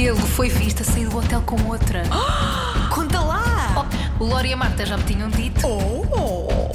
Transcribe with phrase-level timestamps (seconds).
[0.00, 2.04] Ele foi visto a sair do hotel com outra.
[2.88, 3.88] Conta lá!
[4.20, 5.66] Oh, o Lori e a Marta já me tinham dito.
[5.66, 6.70] Oh!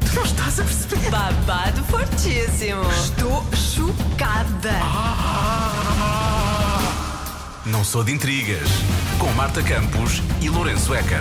[0.00, 1.10] Tu não estás a perceber?
[1.10, 2.80] Babado fortíssimo.
[2.92, 4.72] Estou chocada!
[7.66, 8.66] Não sou de intrigas.
[9.18, 11.20] Com Marta Campos e Lourenço Eker.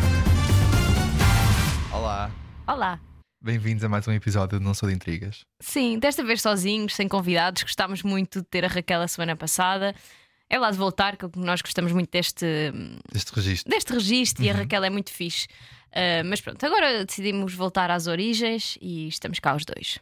[1.91, 2.31] Olá,
[2.65, 2.99] Olá.
[3.41, 5.45] bem-vindos a mais um episódio de Não Sou de Intrigas.
[5.59, 7.63] Sim, desta vez sozinhos, sem convidados.
[7.63, 9.93] Gostámos muito de ter a Raquel a semana passada.
[10.49, 12.45] É lá de voltar, que nós gostamos muito deste,
[13.11, 13.69] Deste registro.
[13.71, 15.47] deste registro e a Raquel é muito fixe.
[15.91, 19.99] Ah, mas pronto, agora decidimos voltar às origens e estamos cá os dois.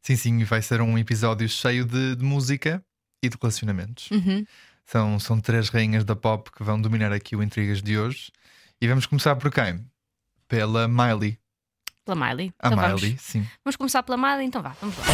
[0.00, 2.82] Sim, sim, vai ser um episódio cheio de, de música
[3.22, 4.10] e de relacionamentos.
[4.10, 4.46] Uhum.
[4.86, 8.30] São, são três rainhas da pop que vão dominar aqui o Intrigas de hoje.
[8.80, 9.84] E vamos começar por quem?
[10.46, 11.36] Pela Miley.
[12.04, 12.52] Pela Miley.
[12.60, 13.44] A Então Miley, vamos, sim.
[13.64, 15.04] vamos começar pela Miley, então vá, vamos lá.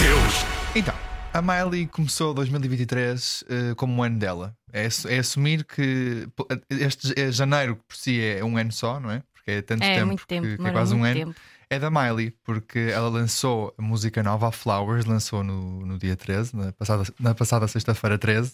[0.00, 0.34] Deus!
[0.76, 0.94] Então,
[1.34, 4.56] a Miley começou 2023 eh, como um ano dela.
[4.72, 9.00] É, é assumir que pô, este é janeiro, que por si é um ano só,
[9.00, 9.20] não é?
[9.34, 11.14] Porque é tanto É tempo, muito tempo, que, que é quase um ano.
[11.14, 11.34] tempo.
[11.68, 16.14] É da Miley, porque ela lançou a música nova, a Flowers, lançou no, no dia
[16.14, 18.52] 13, na passada, na passada sexta-feira 13.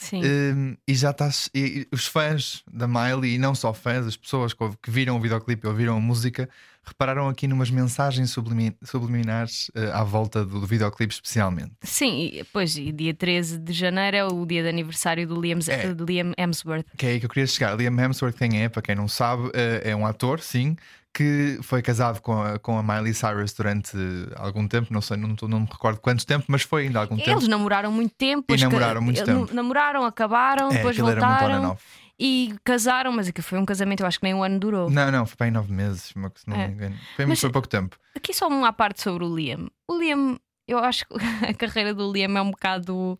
[0.00, 0.22] Sim.
[0.24, 1.50] Um, e já estás.
[1.54, 5.20] E, os fãs da Miley, e não só fãs, as pessoas que, que viram o
[5.20, 6.48] videoclipe e ouviram a música,
[6.82, 11.72] repararam aqui numas mensagens sublimi- subliminares eh, à volta do, do videoclipe, especialmente.
[11.82, 15.58] Sim, e, pois, e dia 13 de janeiro é o dia de aniversário do Liam,
[15.68, 15.92] É.
[15.92, 16.86] de Liam Hemsworth.
[16.96, 17.76] Que é aí que eu queria chegar.
[17.76, 20.74] Liam Hemsworth, quem é, para quem não sabe, eh, é um ator, sim,
[21.12, 23.96] que foi casado com a, com a Miley Cyrus durante
[24.36, 27.30] algum tempo, não sei, não, não me recordo quanto tempo, mas foi ainda algum tempo.
[27.30, 28.54] Eles namoraram muito tempo.
[28.54, 29.52] E namoraram muito eh, tempo.
[29.52, 31.76] Namoraram, acabaram, É, depois voltaram
[32.18, 34.90] e casaram, mas aquilo foi um casamento, eu acho que nem um ano durou.
[34.90, 36.68] Não, não, foi aí nove meses, mas se não É.
[36.68, 36.96] me engano.
[37.16, 37.96] Foi, Mas- foi pouco tempo.
[38.14, 39.68] Aqui só uma parte sobre o Liam.
[39.88, 40.38] O Liam,
[40.68, 41.14] eu acho que
[41.50, 43.18] a carreira do Liam é um bocado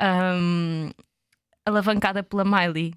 [0.00, 0.90] ahm,
[1.66, 2.94] alavancada pela Miley.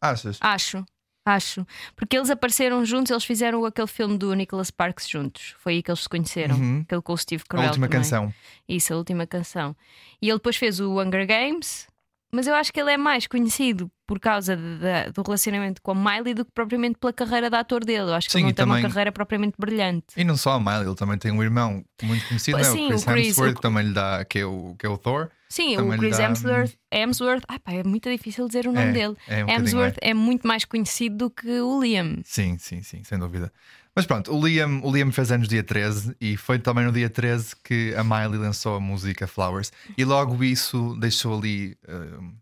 [0.00, 0.38] Achas?
[0.40, 0.84] Acho.
[1.24, 1.64] Acho.
[1.94, 5.54] Porque eles apareceram juntos, eles fizeram aquele filme do Nicholas Sparks juntos.
[5.58, 6.56] Foi aí que eles se conheceram.
[6.56, 6.80] Uhum.
[6.80, 7.68] Aquele com o Steve A Carell.
[7.68, 8.00] última também.
[8.00, 8.34] canção.
[8.68, 9.76] Isso, a última canção.
[10.20, 11.86] E ele depois fez o Hunger Games,
[12.34, 15.92] mas eu acho que ele é mais conhecido por causa de- da- do relacionamento com
[15.92, 18.10] a Miley do que propriamente pela carreira de ator dele.
[18.10, 20.06] Eu acho que Sim, ele não tem uma também- carreira propriamente brilhante.
[20.16, 22.72] E não só a Miley, ele também tem um irmão muito conhecido, Pô, não é?
[22.72, 24.84] sim, o Chris o Chris, Hemsworth, o- que também lhe dá, que é o, que
[24.86, 25.30] é o Thor.
[25.48, 28.88] Sim, Também o Chris dá- Hemsworth, Hemsworth ah, pá, é muito difícil dizer o nome
[28.88, 29.16] É, dele.
[29.28, 30.14] é um Hemsworth é.
[30.14, 32.20] muito mais conhecido do que o Liam.
[32.24, 33.52] Sim, sim, sim, sem dúvida.
[33.94, 37.10] Mas pronto, o Liam, o Liam fez anos dia 13 e foi também no dia
[37.10, 41.76] 13 que a Miley lançou a música Flowers e logo isso deixou ali.
[41.86, 42.32] hum,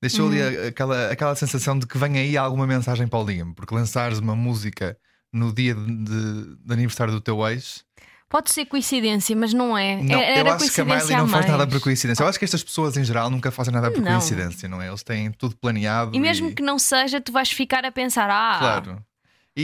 [0.00, 0.64] deixou ali Uhum.
[0.64, 4.18] a- aquela, aquela sensação de que vem aí alguma mensagem para o Liam, porque lançares
[4.18, 4.96] uma música
[5.32, 7.84] no dia de, de- de aniversário do teu ex.
[8.28, 10.00] Pode ser coincidência, mas não é.
[10.00, 12.22] Não, Era eu acho que a Miley coincidência não faz nada por coincidência.
[12.22, 14.12] Eu acho que estas pessoas em geral nunca fazem nada por Não.
[14.12, 14.86] coincidência, não é?
[14.86, 16.14] Eles têm tudo planeado.
[16.14, 19.04] E mesmo que não seja, tu vais ficar a pensar: ah, Claro.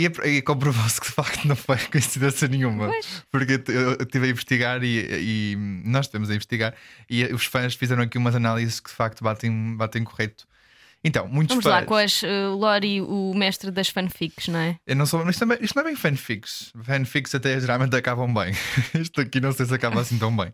[0.04, 2.86] E, e comprovou-se que de facto não foi coincidência nenhuma.
[2.88, 3.24] Pois.
[3.30, 6.74] Porque eu- estive a investigar e, e nós estamos a investigar
[7.08, 10.46] e os fãs fizeram aqui umas análises que de facto batem, batem correto.
[11.04, 11.72] Então, muitos Vamos fãs.
[11.72, 14.76] lá com as uh, Lori, o mestre das fanfics, não é?
[14.86, 16.72] Eu não sou, isto, também, isto não é bem fanfics.
[16.82, 18.52] Fanfics até geralmente acabam bem.
[19.00, 20.52] isto aqui não sei se acaba assim tão bem.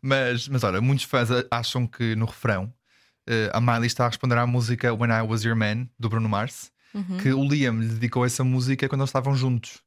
[0.00, 2.72] Mas, mas olha, muitos fãs acham que no refrão
[3.28, 6.28] eh, a Miley está a responder à música When I Was Your Man, do Bruno
[6.28, 7.18] Mars, Uhum.
[7.18, 9.78] que o Liam lhe dedicou essa música quando eles estavam juntos.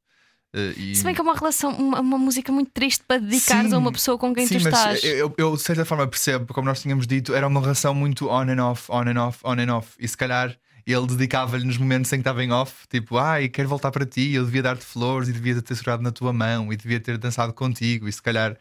[0.54, 3.70] Eh, e- Se bem que é uma relação, uma, uma música muito triste para dedicares
[3.70, 5.02] Sim, a uma pessoa com quem Sim, tu estás.
[5.02, 8.42] Eu, eu, de certa forma, percebo, como nós tínhamos dito, era uma relação muito on
[8.48, 9.90] and off, on and off, on and off.
[9.98, 10.56] E se calhar
[10.86, 14.32] ele dedicava-lhe nos momentos em que estava em off, tipo, ai, quero voltar para ti,
[14.34, 17.52] eu devia dar-te flores e devia ter segurado na tua mão e devia ter dançado
[17.52, 18.06] contigo.
[18.06, 18.56] E se calhar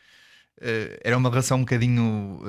[0.62, 2.40] eh, era uma relação um bocadinho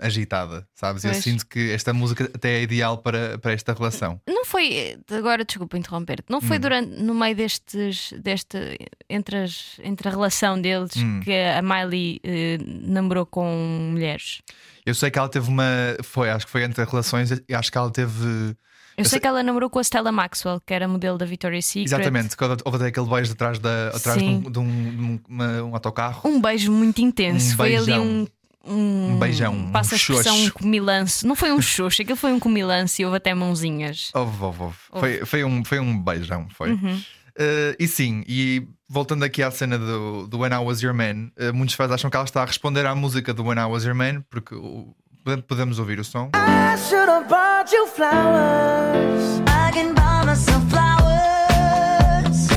[0.00, 1.04] eh, agitada, sabes?
[1.04, 1.22] Eu Pois.
[1.24, 4.20] sinto que esta música até é ideal para, para esta relação.
[4.28, 6.42] Não foi, agora desculpa interromper-te, não Hum.
[6.42, 8.58] foi durante, no meio destes, deste,
[9.08, 11.20] entre, as, entre a relação deles Hum.
[11.20, 13.46] que a Miley eh, namorou com
[13.92, 14.40] mulheres.
[14.86, 15.64] Eu sei que ela teve uma.
[16.02, 18.56] Foi, acho que foi entre relações, e acho que ela teve.
[18.98, 21.66] Eu, sei, sei- que ela namorou com a Stella Maxwell, que era modelo da Victoria's
[21.66, 21.84] Secret.
[21.86, 25.62] Exatamente, houve até aquele beijo atrás, da, atrás de, um, de um- de um- uma-
[25.62, 26.20] um autocarro.
[26.28, 27.52] Um beijo muito intenso.
[27.54, 28.26] Um foi ali um.
[28.66, 30.52] Um, Um beijão, um Passa a expressão, um xoxo.
[30.54, 31.26] comilance.
[31.26, 34.10] Não foi um xoxo, aquilo foi um comilance e houve até mãozinhas.
[34.12, 34.76] Houve, houve, houve.
[34.92, 36.72] Foi, foi, um, foi um beijão, foi.
[36.72, 37.00] Uhum.
[37.38, 41.30] Eh, e sim, e voltando aqui à cena do, do When I Was Your Man,
[41.38, 43.84] eh, muitos fãs acham que ela está a responder à música do When I Was
[43.84, 44.94] Your Man, porque o-
[45.36, 46.30] Podemos ouvir o som?
[46.34, 47.28] I should have
[47.70, 49.42] you flowers.
[49.46, 50.24] I can buy
[50.70, 52.48] flowers.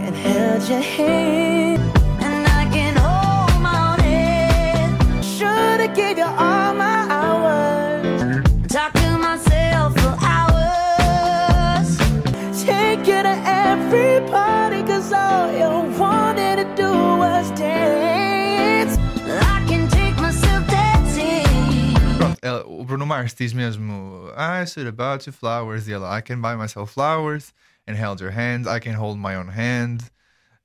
[0.00, 1.82] And held your hand.
[2.22, 4.96] And I can hold my hand.
[5.22, 8.42] Should have you all my hours.
[8.66, 11.98] Talk to myself for hours.
[12.64, 13.04] Take
[14.86, 16.19] cause all you want.
[22.42, 25.86] Ela- o Bruno Mars diz mesmo: I should have bought you flowers.
[25.88, 27.52] E ela: I can buy myself flowers
[27.88, 28.66] and held your hand.
[28.68, 30.02] I can hold my own hand.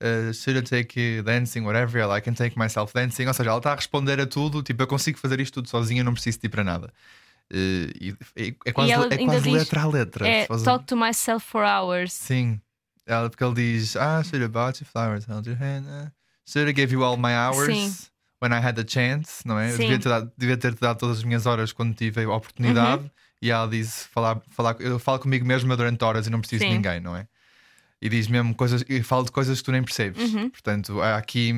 [0.02, 1.98] Uh, should I take you dancing, whatever.
[2.00, 3.28] Ela: I can take myself dancing.
[3.28, 4.62] Ou seja, ela está a responder a tudo.
[4.62, 6.92] Tipo, eu consigo fazer isto tudo sozinha, não preciso de ir para nada.
[7.52, 10.28] Uh, e, e- é quase, é quase diz- letra a letra.
[10.28, 12.12] É faz- talk to myself for hours.
[12.14, 12.60] Sim.
[13.06, 15.86] Ela, porque ele diz: Ah, should have bought you flowers, held your hand.
[15.86, 16.10] Uh,
[16.46, 17.94] should I give you all my hours Sim.
[18.42, 19.72] When I had the chance, não é?
[19.72, 23.04] Devia ter, dado, devia ter te dado todas as minhas horas quando tive a oportunidade.
[23.04, 23.10] Uhum.
[23.42, 26.70] E ela diz: falar, falar, Eu falo comigo mesma durante horas e não preciso de
[26.70, 26.76] Sim.
[26.76, 27.28] ninguém, não é?
[28.02, 30.34] E diz mesmo coisas, e fala de coisas que tu nem percebes.
[30.34, 30.50] Uhum.
[30.50, 31.54] Portanto, aqui.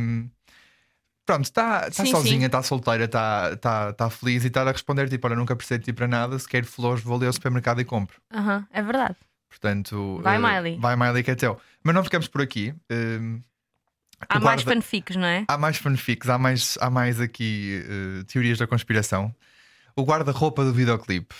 [1.26, 5.28] Pronto, está tá sozinha, está solteira, está tá, tá feliz e está a responder: tipo,
[5.28, 6.38] olha, nunca precisei de ti para nada.
[6.40, 8.22] Se quer flores, vou ali ao supermercado e compro.
[8.34, 9.16] Aham, é verdade.
[9.50, 10.80] Portanto, Vai, eh, Miley.
[10.80, 11.60] Vai, Miley, que é teu.
[11.84, 12.74] Mas não ficamos por aqui.
[12.92, 13.42] Hum,
[14.28, 15.46] Há mais guarda- fanfics, não é?
[15.48, 19.34] Há mais fanfics, há mais, há mais aqui eh, teorias da conspiração.
[19.96, 21.34] O guarda-roupa do videoclipe,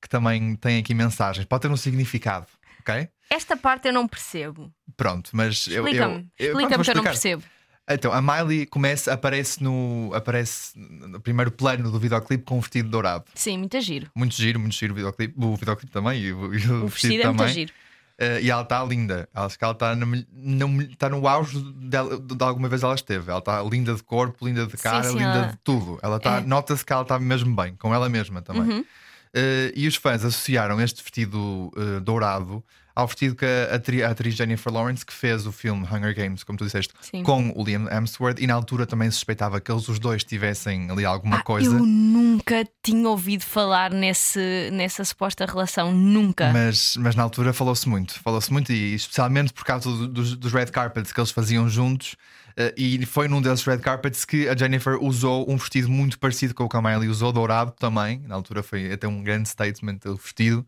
[0.00, 2.46] que também tem aqui mensagens, pode ter um significado,
[2.80, 3.08] ok?
[3.30, 4.72] Esta parte eu não percebo.
[4.96, 5.84] Pronto, mas eu.
[5.86, 6.28] Explica-me.
[6.38, 7.42] Explica-me que eu não percebo.
[7.86, 12.88] Então, a Miley começa, aparece no, aparece no primeiro plano do videoclipe com um vestido
[12.88, 13.24] dourado.
[13.34, 14.10] Sim, muito giro.
[14.14, 15.34] Muito giro, muito giro o videoclipe.
[15.36, 17.36] O videoclipe também e o, e o O vestido é também.
[17.44, 17.72] muito giro.
[18.18, 19.28] Eh, e ela está linda.
[19.34, 23.28] Ela está no, no, está no auge dela- de, de alguma vez ela esteve.
[23.30, 25.98] Ela está linda de corpo, linda de cara, sim, linda ela- de tudo.
[26.02, 26.40] Ela está, É.
[26.42, 28.62] nota-se que ela está mesmo bem, com ela mesma também.
[28.78, 28.84] Uhum.
[29.34, 32.62] Eh, e os fãs associaram este vestido eh, dourado
[32.94, 36.44] ao vestido que a, atri- a atriz Jennifer Lawrence, que fez o filme Hunger Games,
[36.44, 37.22] como tu disseste, Sim.
[37.24, 41.04] com o Liam Hemsworth, e na altura também suspeitava que eles os dois tivessem ali
[41.04, 41.74] alguma Ah, coisa.
[41.76, 45.92] Eu nunca tinha ouvido falar nesse, nessa suposta relação.
[45.92, 46.52] Nunca.
[46.52, 50.52] Mas, mas na altura falou-se muito, falou-se muito, e especialmente por causa do- dos, dos
[50.52, 52.14] red carpets que eles faziam juntos.
[52.56, 56.54] eh, e foi num desses red carpets que a Jennifer usou um vestido muito parecido
[56.54, 58.22] com o que a Miley usou, dourado também.
[58.28, 60.64] Na altura foi até um grande statement do vestido.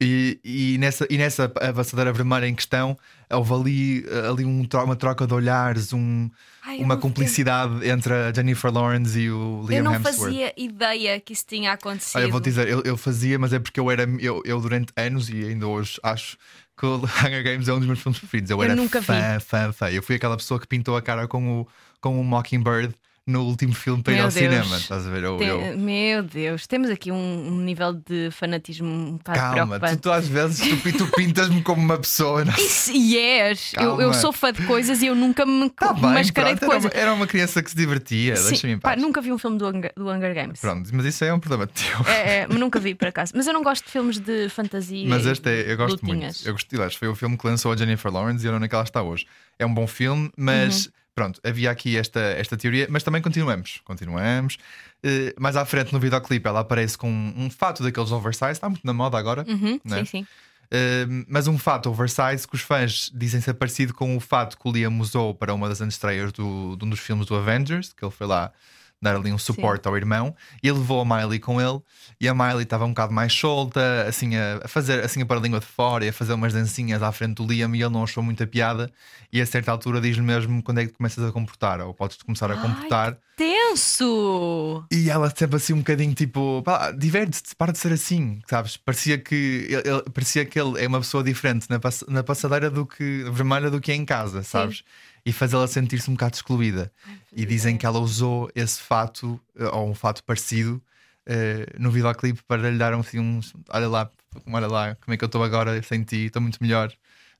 [0.00, 2.96] E, e nessa, e nessa avassadeira vermelha em questão,
[3.30, 6.30] houve ali, ali um uma troca de olhares, um-
[6.64, 10.16] Ai, eu uma cumplicidade entre a Jennifer Lawrence e o Liam Eu não Hemsworth.
[10.18, 12.20] fazia ideia que isso tinha acontecido.
[12.20, 15.28] Olha, vou dizer, eu, eu fazia, mas é porque eu era eu, eu durante anos
[15.30, 16.36] e ainda hoje acho
[16.76, 18.50] que o Hunger Games é um dos meus filmes preferidos.
[18.52, 19.06] Eu, Eu era nunca vi.
[19.06, 19.90] fã, fã, fã.
[19.90, 21.68] Eu fui aquela pessoa que pintou a cara com o,
[22.00, 22.94] com o Mockingbird
[23.28, 24.42] no último filme para ir Meu ao Deus.
[24.42, 24.76] cinema.
[24.78, 25.22] Estás a ver?
[25.22, 29.78] Eu, Tem- eu- Meu Deus, temos aqui um, um nível de fanatismo um bocado Calma,
[29.80, 32.44] tu, tu às vezes tu, tu pintas-me como uma pessoa.
[32.44, 32.54] Não?
[32.54, 33.72] Isso, yes!
[33.76, 36.72] Eu, eu sou fã de coisas e eu nunca me Tá bem, mascarei de pronto,
[36.72, 36.92] era, coisas.
[36.92, 38.34] uma, era uma criança que se divertia.
[38.34, 39.02] Deixa-me em pá, paz.
[39.02, 40.60] nunca vi um filme do Hunger, do Hunger Games.
[40.60, 42.06] Pronto, mas isso é um problema teu.
[42.12, 43.32] É, é, mas nunca vi por acaso.
[43.36, 45.06] Mas eu não gosto de filmes de fantasia.
[45.08, 46.36] Mas este é, eu gosto lutinhas.
[46.38, 46.48] muito.
[46.48, 48.74] Eu gostei, aliás, foi o filme que lançou a Jennifer Lawrence e onde é que
[48.74, 49.26] ela está hoje.
[49.58, 50.92] É um bom filme, mas Uhum.
[51.18, 53.80] Pronto, havia aqui esta, esta teoria, mas também continuamos.
[53.82, 54.56] Continuamos.
[55.02, 58.86] Eh, mais à frente no videoclipe ela aparece com um fato daqueles oversize, está muito
[58.86, 59.44] na moda agora.
[59.48, 59.98] Uhum, né?
[59.98, 60.26] Sim, sim.
[60.70, 64.68] Eh, mas um fato oversize que os fãs dizem ser parecido com o fato que
[64.68, 68.04] o Liam usou para uma das antestreias do, de um dos filmes do Avengers, que
[68.04, 68.52] ele foi lá
[69.00, 71.80] dar ali um suporte ao irmão e ele levou a Miley com ele
[72.20, 75.36] e a Miley estava um bocado mais solta, assim a, a fazer assim a pôr
[75.36, 77.92] a língua de fora e a fazer umas dancinhas à frente do Liam e ele
[77.92, 78.90] não achou muita piada
[79.32, 82.50] e a certa altura diz-lhe mesmo quando é que começas a comportar ou podes começar
[82.50, 84.84] a Ai, comportar Tenso!
[84.90, 88.76] e ela sempre assim um bocadinho tipo, pá, diverte-te, para de ser assim, sabes?
[88.76, 92.70] Parecia que ele, ele- parecia que ele é uma pessoa diferente na, pass- na passadeira
[92.70, 94.82] do que vermelha do que é em casa, sabes?
[95.24, 96.92] E fazê-la sentir-se um bocado excluída.
[97.32, 100.82] e dizem que ela usou esse fato, eh, ou um fato parecido,
[101.26, 103.40] eh, no videoclipe para lhe dar um, assim.
[103.68, 104.10] Olha lá,
[104.46, 106.92] olha lá, como é que eu estou agora sem ti, estou muito melhor,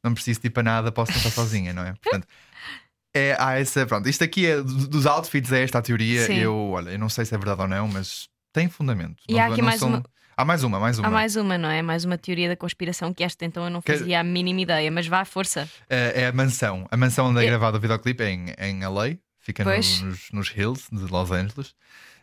[0.05, 1.95] não preciso de ir para nada, posso estar sozinha, não é?
[2.03, 2.27] Portanto.
[3.15, 6.27] É, há essa, pronto, isto aqui é do- dos outfits, é esta a teoria.
[6.27, 6.37] Sim.
[6.37, 9.17] Eu, olha, eu não sei se é verdade ou não, mas tem fundamento.
[9.29, 10.03] E Não há aqui mais sou- uma-
[10.39, 11.09] Há mais uma, mais uma.
[11.09, 11.83] Há mais uma, não é?
[11.83, 14.89] Mais uma teoria da conspiração que esta então eu não Que- fazia a mínima ideia,
[14.89, 15.69] mas vá à força.
[15.91, 16.87] É, é a mansão.
[16.93, 20.31] A mansão onde é, É- gravado o videoclipe é em, em LA, fica no- nos,
[20.33, 21.75] nos Hills de Los Angeles.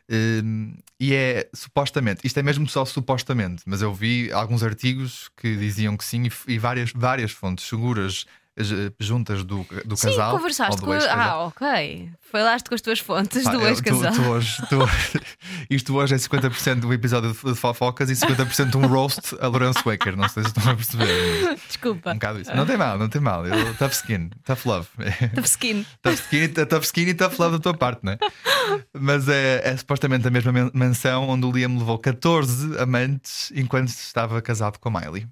[0.09, 5.57] Hum, e é supostamente, isto é mesmo só supostamente, mas eu vi alguns artigos que
[5.57, 8.25] diziam que sim, e, e várias, várias fontes seguras
[8.99, 10.31] juntas do, do Sim, casal.
[10.31, 10.91] ou conversaste com.
[10.93, 12.09] Ah, ok.
[12.31, 14.11] Falaste com as tuas fontes Pá, do ex-casal.
[14.13, 14.89] tu- tu hoje- tu-
[15.69, 19.79] isto hoje é 50% do episódio de fofocas e 50% de um roast a Lourenço
[19.85, 20.15] Waker.
[20.17, 21.55] Não sei se estão a perceber.
[21.67, 22.11] Desculpa.
[22.11, 22.55] Um bocado isso.
[22.55, 23.45] Não tem mal, não tem mal.
[23.45, 24.87] Eu, tough skin, tough love.
[25.35, 25.85] Tough skin.
[26.01, 28.17] tough, skin, tough skin e tough love da tua parte, não é?
[28.93, 33.89] Mas é, é supostamente a mesma man- mansão onde o Liam levou 14 amantes enquanto
[33.89, 35.27] estava casado com a Miley.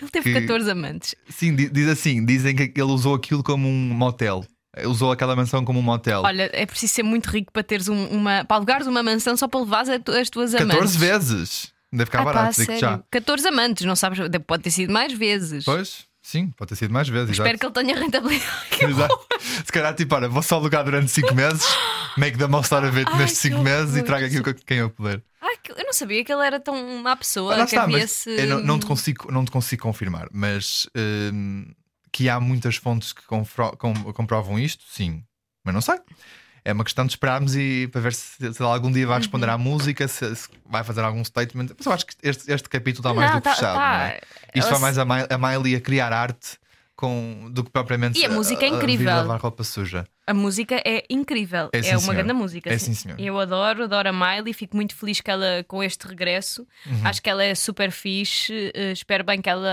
[0.00, 1.14] Ele teve Que- 14 amantes.
[1.28, 4.44] Sim, di- diz assim: dizem que ele usou aquilo como um motel.
[4.84, 6.22] Usou aquela mansão como um motel.
[6.22, 8.44] Olha, é preciso ser muito rico para teres um- uma.
[8.44, 10.74] para alugares uma mansão só para levares tu- as tuas amantes.
[10.76, 11.72] 14 vezes.
[11.92, 12.78] Deve ficar Ah, pá, barato, sério?
[12.80, 13.02] já.
[13.10, 14.18] 14 amantes, não sabes?
[14.46, 15.64] Pode ter sido mais vezes.
[15.64, 17.30] Pois, sim, pode ter sido mais vezes.
[17.30, 17.72] Espero exato.
[17.72, 18.52] que ele tenha rentabilidade.
[18.78, 19.18] Exato.
[19.64, 21.64] Se calhar, tipo, olha, vou só alugar durante 5 meses,
[22.18, 24.54] make the most out of it Ai, nestes que 5 meses e traga aquilo que
[24.66, 25.22] quem eu puder.
[25.78, 27.52] Eu não sabia que ele era tão má pessoa.
[27.56, 28.46] Lá que está, havia esse...
[28.46, 30.88] não, não te consigo, não te consigo confirmar, mas
[31.32, 31.66] hum,
[32.12, 33.44] que há muitas fontes que com-
[34.12, 35.22] comprovam isto, sim,
[35.64, 35.96] mas não sei.
[36.64, 39.22] É uma questão de esperarmos e para ver se, se algum dia vai Uhum.
[39.22, 41.68] responder à música, se, se vai fazer algum statement.
[41.78, 43.98] Mas eu acho que este, este capítulo está mais Não, do que tá- fechado, tá.
[43.98, 44.20] não é?
[44.54, 46.58] Isto Ela vai mais a, Mi- a Miley a criar arte
[46.94, 49.06] com, do que propriamente E a música é incrível.
[49.06, 50.04] lavar roupa suja.
[50.28, 51.70] A música é incrível.
[51.72, 52.14] É É, sim, uma senhor.
[52.16, 52.70] grande música.
[52.72, 53.18] É sim, senhor.
[53.18, 54.52] Eu adoro, adoro a Miley.
[54.52, 57.00] Fico muito feliz que ela, com este regresso, Uhum.
[57.06, 58.70] acho que ela é super fixe.
[58.74, 59.70] eh, espero bem que ela.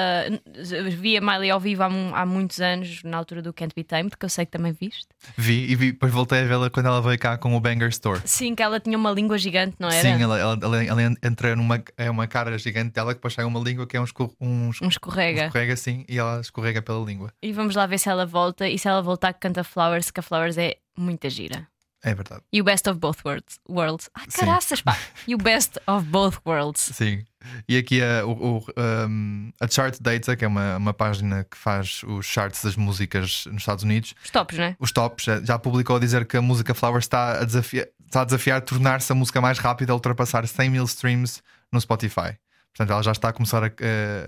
[0.98, 1.88] Vi a Miley ao vivo há,
[2.22, 5.08] há muitos anos, na altura do Can't Be Tamed, que eu sei que também viste.
[5.38, 8.22] Vi e vi, depois voltei a vê-la quando ela veio cá com o Banger Store.
[8.26, 10.02] Sim, que ela tinha uma língua gigante, não era?
[10.02, 13.46] Sim, ela, ela, ela, ela entra numa é uma cara gigante dela que depois sai
[13.46, 15.46] uma língua que é um, escor, um, Um escorrega.
[15.48, 17.32] escorrega assim e ela escorrega pela língua.
[17.42, 18.68] E vamos lá ver se ela volta.
[18.70, 21.68] E se ela voltar, canta Flowers, que a Flowers é muita gira.
[22.04, 22.42] É verdade.
[22.54, 23.60] E o Best of Both Worlds.
[23.68, 24.10] worlds.
[24.14, 24.42] Ai, Sim.
[24.42, 24.96] caraças, pá!
[25.28, 26.92] E o Best of Both Worlds.
[26.94, 27.24] Sim.
[27.68, 28.66] E aqui a, o, o,
[29.10, 33.46] um, a Chart Data, que é uma, uma página que faz os charts das músicas
[33.48, 34.76] nos Estados Unidos, Os tops, não é?
[34.80, 38.22] os tops, já- já publicou a dizer que a música Flowers está a desafiar, está
[38.22, 42.38] a desafiar tornar-se a música mais rápida a ultrapassar 100 mil streams no Spotify.
[42.72, 43.70] Portanto, ela já está a começar a, a-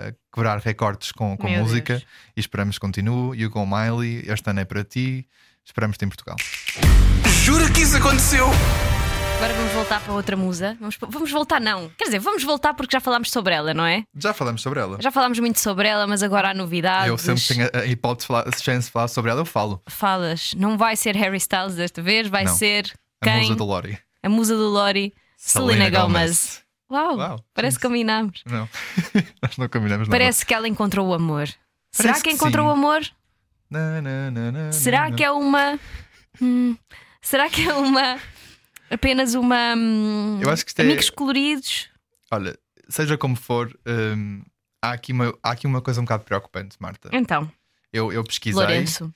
[0.09, 2.07] a quebrar recordes com, com Meu música Deus.
[2.35, 3.37] e esperamos que continue.
[3.39, 5.27] You Go Miley, este ano é para ti.
[5.67, 6.37] Esperamos-te em Portugal.
[7.43, 8.47] Jura que isso aconteceu?
[9.35, 10.77] Agora vamos voltar para outra musa.
[10.79, 11.89] Vamos, vamos voltar, não.
[11.97, 14.03] Quer dizer, vamos voltar porque já falámos sobre ela, não é?
[14.15, 14.97] Já falamos sobre ela.
[15.01, 17.09] Já falámos muito sobre ela, mas agora há novidades.
[17.09, 19.45] Eu sempre tenho a, a hipótese de falar, a chance de falar sobre ela, eu
[19.45, 19.81] falo.
[19.87, 22.55] Falas, não vai ser Harry Styles desta vez, vai Não.
[22.55, 23.41] ser A quem?
[23.41, 23.99] musa do Lori.
[24.23, 26.63] A musa do Lori, Selena, Gomez.
[26.89, 28.41] Uau, Uau, parece que combinámos.
[28.45, 28.67] Não,
[29.43, 30.17] nós não combinamos nada.
[30.17, 31.47] Parece que ela encontrou o amor.
[31.91, 32.69] Será Parece que que encontrou sim.
[32.69, 33.01] o amor?
[33.69, 35.79] Na, na, na, Será que é uma.
[36.41, 36.77] Hum,
[37.21, 38.19] será que é uma.
[38.89, 39.75] apenas uma.
[39.75, 41.89] hum, Eu acho que isto é- Amigos coloridos?
[42.31, 42.57] Olha,
[42.89, 44.41] seja como for, hum,
[44.81, 47.09] há, aqui uma, há aqui uma coisa um bocado preocupante, Marta.
[47.11, 47.51] Então,
[47.91, 49.13] Eu, eu pesquisei, Lourenço.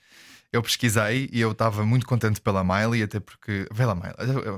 [0.52, 3.66] Eu pesquisei e eu estava muito contente pela Miley, até porque.
[3.74, 4.14] Pela Miley.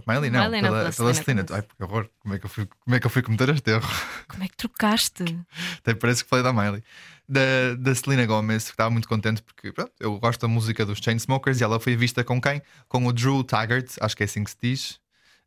[0.06, 1.46] Miley não, Miley não, pela, pela pela Selena.
[1.50, 2.08] Ai, que horror.
[2.18, 3.88] Como é, que eu fui, como é que eu fui cometer este erro?
[4.26, 5.22] Como é que trocaste?
[5.78, 6.82] Até parece que falei da Miley.
[7.28, 10.98] Da, da Selena Gomez, que estava muito contente porque pronto, eu gosto da música dos
[10.98, 12.60] Chainsmokers e ela foi vista com quem?
[12.88, 15.00] Com o Drew Taggart, acho que é assim que se diz,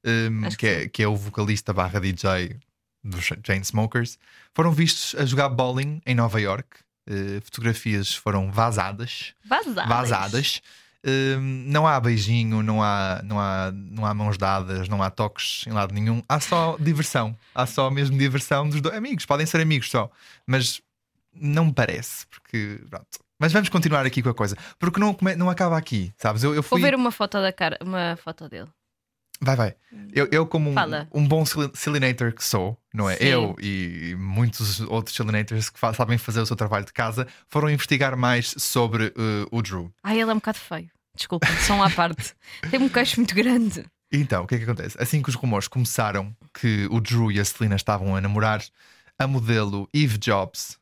[0.04, 2.58] hum, Acho que, que é, que é o vocalista barra DJ
[3.04, 4.18] dos Cha- Chainsmokers.
[4.56, 6.80] Foram vistos a jogar bowling em Nova York.
[7.08, 9.34] Uh, fotografias foram vazadas.
[9.46, 9.88] Vazadas.
[9.88, 10.62] Vazadas.
[11.06, 15.64] Hum, não há beijinho, não há, não, há, não há mãos dadas, não há toques
[15.66, 16.22] em lado nenhum.
[16.28, 17.38] Há só diversão.
[17.56, 19.26] Há só mesmo diversão dos dois amigos.
[19.26, 20.12] Podem ser amigos só,
[20.46, 20.82] mas
[21.34, 22.26] não me parece.
[22.28, 23.08] Porque pronto.
[23.40, 26.44] Mas vamos continuar aqui com a coisa, porque não, não acaba aqui, sabes?
[26.44, 26.82] Eu, eu Vou fui.
[26.82, 28.68] ver uma foto da cara, uma foto dele.
[29.42, 29.76] Vai, vai.
[30.14, 30.76] Eu, eu como um,
[31.14, 33.16] um bom Cilinator que sou, não é?
[33.18, 33.26] Sim.
[33.26, 37.70] Eu e muitos outros Cilinators que fa- sabem fazer o seu trabalho de casa foram
[37.70, 39.92] investigar mais sobre uh, o Drew.
[40.04, 40.90] Ai, ele é um bocado feio.
[41.16, 42.34] Desculpa, só um à parte.
[42.72, 43.86] Tem um queixo muito grande.
[44.12, 44.96] Então, o que é que acontece?
[45.00, 48.64] Assim que os rumores começaram que o Drew e a Selena estavam a namorar,
[49.20, 50.78] a modelo Eve Jobs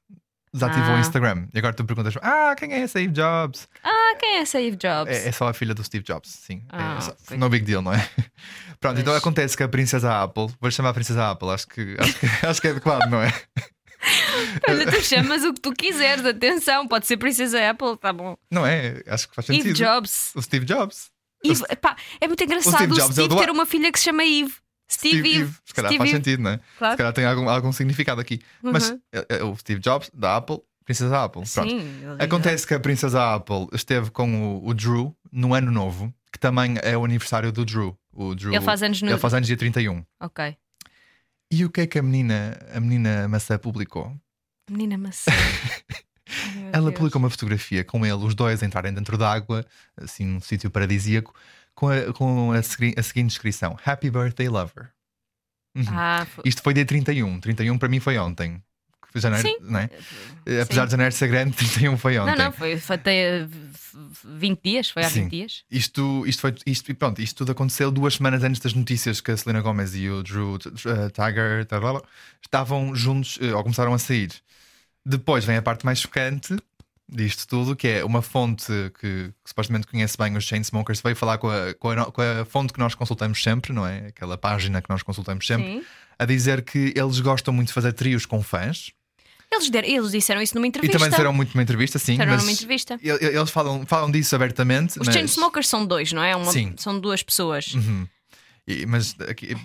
[0.55, 0.97] desativou Ah.
[0.97, 1.47] o Instagram.
[1.53, 3.67] E agora tu perguntas: Ah, quem é essa Eve Jobs?
[3.83, 5.11] Ah, quem é Steve Jobs?
[5.15, 6.63] É, é só a filha do Steve Jobs, sim.
[6.69, 7.37] Ah, é só, ok.
[7.37, 8.09] no big deal, não é?
[8.79, 9.17] Pronto, então Pois.
[9.23, 12.61] acontece que a Princesa Apple, vou chamar a Princesa Apple, acho que, acho que, acho
[12.61, 13.33] que é adequado, não é?
[14.69, 18.37] Olha, tu chamas o que tu quiseres, atenção, pode ser Princesa Apple, tá bom.
[18.51, 19.01] Não é?
[19.07, 19.67] Acho que faz sentido.
[19.69, 20.31] Eve Jobs.
[20.35, 21.09] O Steve Jobs.
[21.43, 23.91] Eve, pá, é muito engraçado Steve o Jobs é o Steve do- ter uma filha
[23.91, 24.53] que se chama Eve.
[24.91, 25.53] Steve, Eve.
[25.65, 26.17] Se calhar Steve faz Eve.
[26.17, 26.59] sentido, não é?
[26.77, 26.93] Claro.
[26.93, 28.39] Se calhar tem algum, algum significado aqui.
[28.61, 28.99] Mas Uhum.
[29.11, 31.41] é, é o Steve Jobs, da Apple, Princesa Apple.
[31.51, 31.69] Pronto.
[31.69, 36.37] Sim, Acontece que a Princesa Apple esteve com o, o Drew no ano novo, que
[36.39, 37.97] também é o aniversário do Drew.
[38.13, 39.09] O Drew Ele faz anos no.
[39.09, 40.05] ele faz anos dia 31.
[40.21, 40.55] Ok.
[41.51, 44.15] E o que é que a menina, a menina maçã publicou?
[44.69, 45.31] Menina maçã.
[46.27, 46.95] Ai, Ela Deus.
[46.95, 49.65] publicou uma fotografia com ele, os dois entrarem dentro d'água,
[49.97, 51.33] assim, num sítio paradisíaco,
[51.75, 52.63] com, a, com a, a
[53.03, 54.89] seguinte descrição: Happy Birthday Lover.
[55.75, 55.83] Uhum.
[55.89, 57.39] Ah, foi- Isto foi dia 31.
[57.39, 58.61] 31 para mim foi ontem.
[59.17, 59.55] Janeiro, Sim.
[59.61, 59.89] não é?
[60.61, 60.85] Apesar Sim.
[60.87, 62.35] de janeiro ser grande, 31 foi ontem.
[62.35, 63.47] Não, não, foi, foi até
[64.25, 65.21] 20 dias, foi há Sim.
[65.23, 65.63] 20 dias.
[65.71, 69.37] Isto, isto, foi, isto, pronto, isto tudo aconteceu duas semanas antes das notícias que a
[69.37, 70.57] Selena Gomez e o Drew uh,
[71.11, 71.65] Tiger
[72.43, 74.33] estavam juntos uh, ou começaram a sair.
[75.05, 76.57] Depois vem a parte mais chocante
[77.07, 78.65] disto tudo, que é uma fonte
[78.99, 82.45] que, que supostamente conhece bem os Chainsmokers, veio falar com a, com, a, com a
[82.45, 84.07] fonte que nós consultamos sempre, não é?
[84.07, 85.83] Aquela página que nós consultamos sempre, Sim.
[86.17, 88.91] a dizer que eles gostam muito de fazer trios com fãs.
[89.51, 90.97] Eles, der- eles disseram isso numa E entrevista.
[90.97, 92.13] também disseram muito numa entrevista, sim.
[92.13, 92.99] Disseram numa entrevista.
[93.01, 94.99] e- e- Eles falam, falam disso abertamente.
[94.99, 95.15] Os mas...
[95.15, 96.35] Chainsmokers são dois, não é?
[96.35, 96.73] Uma- Sim.
[96.77, 97.73] São duas pessoas.
[97.75, 98.07] Uhum.
[98.67, 99.15] E, mas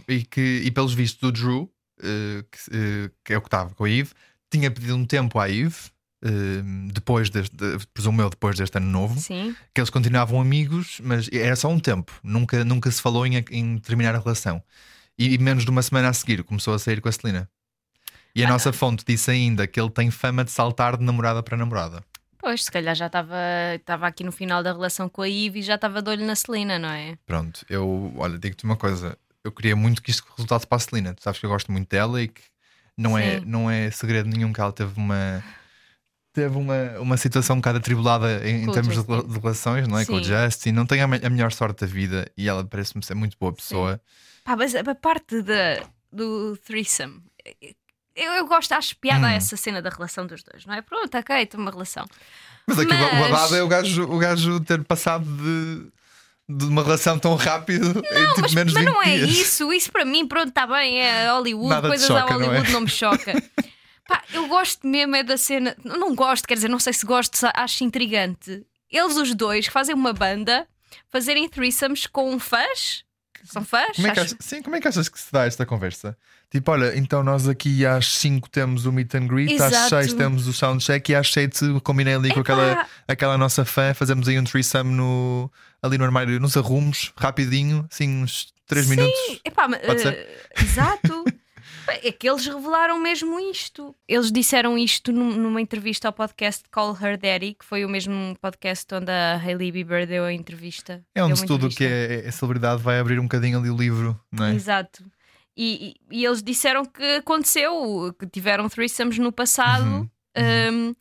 [0.06, 3.74] e, que, e pelos vistos do Drew, eh, que, eh, que é o que estava
[3.74, 4.10] com a Eve,
[4.52, 5.74] tinha pedido um tempo à Eve,
[6.22, 6.62] eh,
[6.92, 9.54] depois deste, de- presumo eu, depois deste ano novo, Sim.
[9.74, 13.78] que eles continuavam amigos, mas era só um tempo, nunca, nunca se falou em, em
[13.78, 14.62] terminar a relação.
[15.18, 17.48] E, menos de uma semana a seguir começou a sair com a Celina.
[18.34, 18.50] E a Ah.
[18.50, 22.02] nossa fonte disse ainda que ele tem fama de saltar de namorada para namorada.
[22.38, 23.36] Pois, se calhar já estava
[23.74, 26.34] estava aqui no final da relação com a Eve e já estava de olho na
[26.34, 27.18] Celina, não é?
[27.26, 29.18] Pronto, eu, olha, digo-te uma coisa.
[29.44, 31.12] Eu queria muito que isto resultasse para a Celina.
[31.14, 32.40] Tu sabes que eu gosto muito dela e que
[32.96, 35.44] não é, não é segredo nenhum que ela teve uma.
[36.40, 39.12] Teve uma, uma situação um bocado atribulada em, em termos de, Justin.
[39.12, 40.04] rela- de relações, não é?
[40.04, 40.24] Com o Sim.
[40.24, 43.52] Justin, não tem a, a melhor sorte da vida e ela parece-me ser muito boa
[43.52, 44.00] pessoa.
[44.44, 45.82] Pá, mas a parte da,
[46.12, 47.22] do threesome,
[48.16, 49.30] eu, eu gosto, acho piada Hum.
[49.30, 50.82] essa cena da relação dos dois, não é?
[50.82, 52.06] Pronto, ok, tem uma relação.
[52.66, 55.86] Mas aqui o ba- o Mas- babado é o gajo, o gajo ter passado de,
[56.58, 59.30] de uma relação tão rápido em tipo Mas, menos mas 20 não é dias.
[59.30, 62.46] isso, isso para mim, pronto, está bem, é Hollywood, Nada coisas choca, a não é?
[62.46, 63.32] Hollywood não, me choca.
[64.10, 67.38] Pá, eu gosto mesmo é da cena, não gosto, quer dizer, não sei se gosto,
[67.54, 68.66] acho intrigante.
[68.90, 70.66] Eles os dois que fazem uma banda,
[71.08, 73.04] fazerem threesomes com fãs.
[73.44, 73.94] São fãs?
[73.96, 76.14] Como é, que Acho- achas, sim, como é que achas que se dá esta conversa?
[76.50, 79.88] Tipo, olha, então nós aqui às 5 temos o meet and greet, às Exato.
[79.90, 82.52] 6 temos o soundcheck e às 7 combinei ali com Epá.
[82.52, 85.50] aquela, aquela nossa fã, fazemos aí um threesome no,
[85.80, 89.40] ali no armário, nos arrumos, rapidinho, assim uns 3 Sim, minutos.
[89.44, 90.12] epá, Pode ser?
[90.12, 91.24] eh, exato.
[91.88, 93.94] É que eles revelaram mesmo isto.
[94.06, 98.36] Eles disseram isto num- numa entrevista ao podcast Call Her Daddy, que foi o mesmo
[98.40, 101.04] podcast onde a Hailey Bieber deu a entrevista.
[101.14, 104.18] É onde tudo o que é, é celebridade vai abrir um bocadinho ali o livro,
[104.30, 104.54] não é?
[104.54, 105.04] Exato.
[105.56, 109.84] E, e- e eles disseram que aconteceu, que tiveram threesomes no passado.
[109.84, 110.94] Uhum, Um,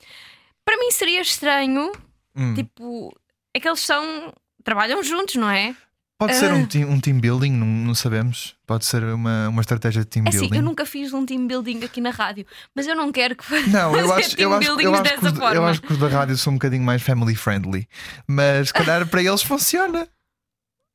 [0.65, 1.91] para mim seria estranho,
[2.35, 2.53] Hum.
[2.55, 3.15] tipo,
[3.53, 4.33] é que eles são.
[4.63, 5.75] trabalham juntos, não é?
[6.19, 6.53] Pode ser ah.
[6.55, 8.53] um team, um team building, não, não sabemos.
[8.67, 10.57] Pode ser uma, uma estratégia de team É assim, building.
[10.57, 13.95] eu nunca fiz um team building aqui na rádio, mas eu não quero que Não,
[13.95, 15.69] eu acho, team eu, acho, eu, buildings acho que dessa os, eu forma.
[15.69, 17.87] acho que os da rádio são um bocadinho mais family friendly.
[18.27, 20.09] Mas se calhar para eles funciona.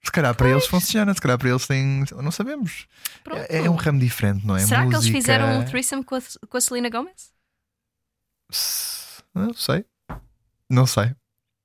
[0.05, 2.05] Se calhar para eles funciona, se calhar para eles têm.
[2.23, 2.87] Não sabemos.
[3.49, 4.61] É, é um ramo diferente, não é?
[4.61, 7.33] Será que eles Música- fizeram um threesome com a, com a Selena Gomez?
[9.35, 9.85] Não sei.
[10.69, 11.15] Não sei.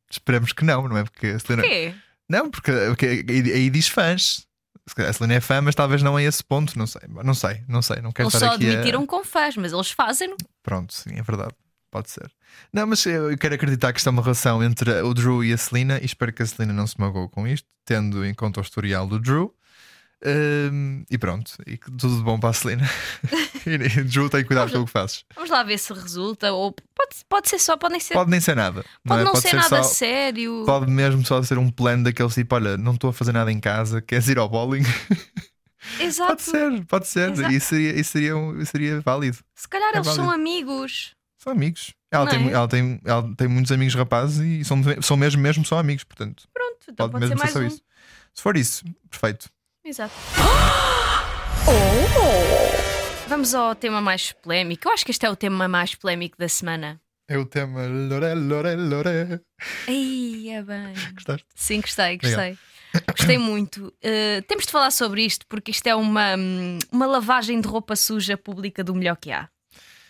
[0.09, 1.03] Esperamos que não, não é?
[1.03, 1.63] Porque a Selena.
[1.63, 1.93] Quê?
[2.29, 4.45] Não, porque, porque aí, diz fãs.
[4.97, 6.77] A Selena é fã, mas talvez não a esse ponto.
[6.77, 8.01] Não sei, não sei, não sei.
[8.01, 10.35] Não quero Eles estar só aqui a- admitiram com fãs, mas eles fazem.
[10.63, 11.53] Pronto, sim, é verdade.
[11.91, 12.31] Pode ser.
[12.71, 15.57] Não, mas eu quero acreditar que isto é uma relação entre o Drew e a
[15.57, 18.63] Celina e espero que a Celina não se magoe com isto, tendo em conta o
[18.63, 19.53] historial do Drew.
[20.25, 22.89] Hum, e pronto, e tudo de bom para a Celina.
[23.65, 25.23] e, Drew tem cuidado com o que fazes.
[25.33, 26.51] Vamos lá ver se resulta.
[26.51, 28.15] Ou pode, pode ser só, podem ser.
[28.15, 28.83] Pode nem ser nada.
[29.05, 29.23] pode é?
[29.23, 30.63] não ser, nada só, sério.
[30.65, 33.59] Pode mesmo só ser um plano daqueles tipo: olha, não estou a fazer nada em
[33.61, 34.83] casa, queres ir ao bowling?
[35.99, 36.29] Exato.
[36.31, 37.31] pode ser, pode ser.
[37.31, 37.53] Exato.
[37.53, 39.37] Isso seria, isso seria, um- isso seria válido.
[39.55, 40.33] Se calhar É eles são válido.
[40.35, 41.15] amigos.
[41.37, 41.93] São amigos.
[42.11, 42.51] Ela, Não tem, é?
[42.51, 46.43] ela, tem, ela tem muitos amigos rapazes e são, são mesmo, mesmo só amigos, portanto.
[46.53, 47.67] Pronto, então Pode, pode, ser mesmo mais ser só um.
[47.67, 47.81] isso.
[48.33, 49.49] Se for isso, perfeito.
[49.89, 50.13] Exato.
[51.67, 53.27] Oh!
[53.27, 54.87] Vamos ao tema mais polémico.
[54.87, 56.99] Eu acho que este é o tema mais polémico da semana.
[57.27, 59.39] É o tema Loré, Loré, Loré.
[59.87, 60.93] Ei, é bem.
[61.13, 61.45] Gostaste?
[61.53, 62.57] Sim, gostei, gostei.
[63.15, 63.93] Gostei muito.
[64.03, 67.95] Uh, temos de falar sobre isto porque isto é uma, hum, uma lavagem de roupa
[67.95, 69.47] suja pública do melhor que há.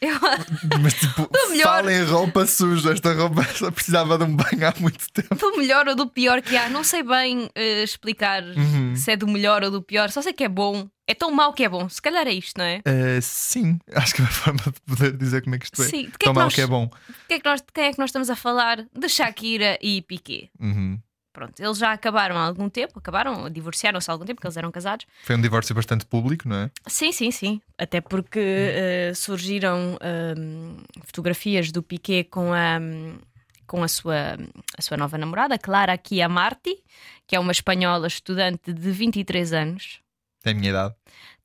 [0.02, 0.18] Eu-
[0.82, 1.64] Mas tipo, melhor.
[1.64, 2.94] fala em roupa suja.
[2.94, 5.36] Esta roupa só precisava de um banho há muito tempo.
[5.36, 6.70] do melhor ou do pior que há.
[6.70, 8.96] Não sei bem uh, explicar Uhum.
[8.96, 10.88] se é do melhor ou do pior, só sei que é bom.
[11.08, 11.90] É tão mau que é bom.
[11.90, 12.82] Se calhar é isto, não é?
[12.86, 15.86] Eh, sim, acho que é uma forma de poder dizer como é que isto é.
[15.88, 16.86] Sim, de que é Tão que mal nós- que é bom.
[16.86, 18.86] De que é que nós- de quem é que nós estamos a falar?
[18.96, 20.50] De Shakira e Piqué.
[20.60, 21.00] Uhum.
[21.32, 24.72] Pronto, eles já acabaram há algum tempo, acabaram, divorciaram-se há algum tempo, porque eles eram
[24.72, 25.06] casados.
[25.24, 26.72] Foi um divórcio bastante público, não é?
[26.88, 27.62] Sim, sim, sim.
[27.78, 29.98] Até porque eh, surgiram
[30.38, 32.80] hum, fotografias do Piqué com a,
[33.68, 34.38] com a, sua,
[34.78, 36.84] a sua nova namorada, Clara Chiamarti,
[37.28, 40.00] que é uma espanhola estudante de 23 anos.
[40.44, 40.96] É a minha idade.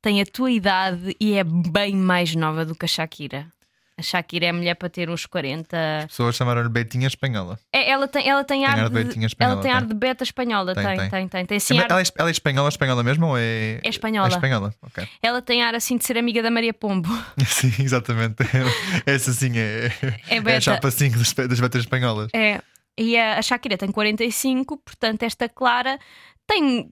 [0.01, 3.47] Tem a tua idade e é bem mais nova do que a Shakira.
[3.96, 5.76] A Shakira é mulher para ter uns 40.
[5.98, 7.57] As pessoas chamaram-lhe Betinha Espanhola.
[7.72, 8.98] É, ela tem, ela tem, ar, ar de
[9.38, 9.88] ela tem ar tem.
[9.88, 11.28] de beta espanhola, tem, Tem, tem, tem.
[11.28, 11.57] tem, tem.
[11.59, 13.78] assim, Ela, ar- é, ela é espanhola, espanhola mesmo ou é.
[13.85, 14.26] É espanhola.
[14.28, 15.07] É espanhola, ok.
[15.22, 17.09] ela tem ar assim de ser amiga da Maria Pombo.
[17.46, 18.37] Sim, exatamente.
[19.07, 19.92] Essa sim é,
[20.28, 20.59] É é beta.
[20.59, 22.30] a chapa 5 das, das betas espanholas.
[22.35, 22.61] É.
[22.98, 25.98] E a Shakira tem 45, portanto, esta Clara
[26.48, 26.90] tem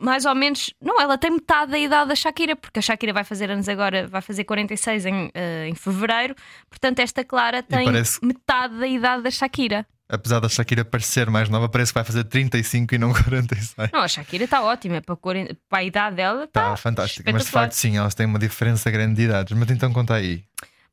[0.00, 0.72] mais ou menos.
[0.80, 4.06] Não, ela tem metade da idade da Shakira, porque a Shakira vai fazer anos agora,
[4.06, 6.34] vai fazer 46 em, eh, em fevereiro,
[6.70, 9.86] portanto, esta Clara tem parece- metade da idade da Shakira.
[10.10, 13.90] Apesar da Shakira parecer mais nova, parece que vai fazer 35 e não 46.
[13.92, 17.30] Não, a Shakira está ótima, para, 40 para a idade dela está Está fantástica.
[17.30, 19.54] Mas de facto, sim, elas têm uma diferença grande de idades.
[19.54, 20.42] Mas então conta aí.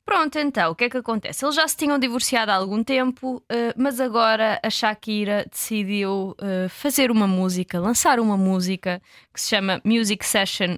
[0.05, 1.43] Pronto, então, o que é que acontece?
[1.43, 6.67] Eles já se tinham divorciado há algum tempo, eh, mas agora a Shakira decidiu eh,
[6.69, 9.01] fazer uma música, lançar uma música
[9.33, 10.77] que se chama Music Session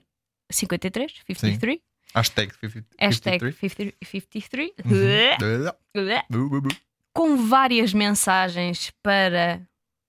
[0.50, 1.80] 53, 53,
[2.16, 3.56] Hashtag 50, hashtag 53.
[3.60, 4.72] 50 53,
[5.94, 6.68] Uhum.
[7.14, 9.60] Com várias mensagens para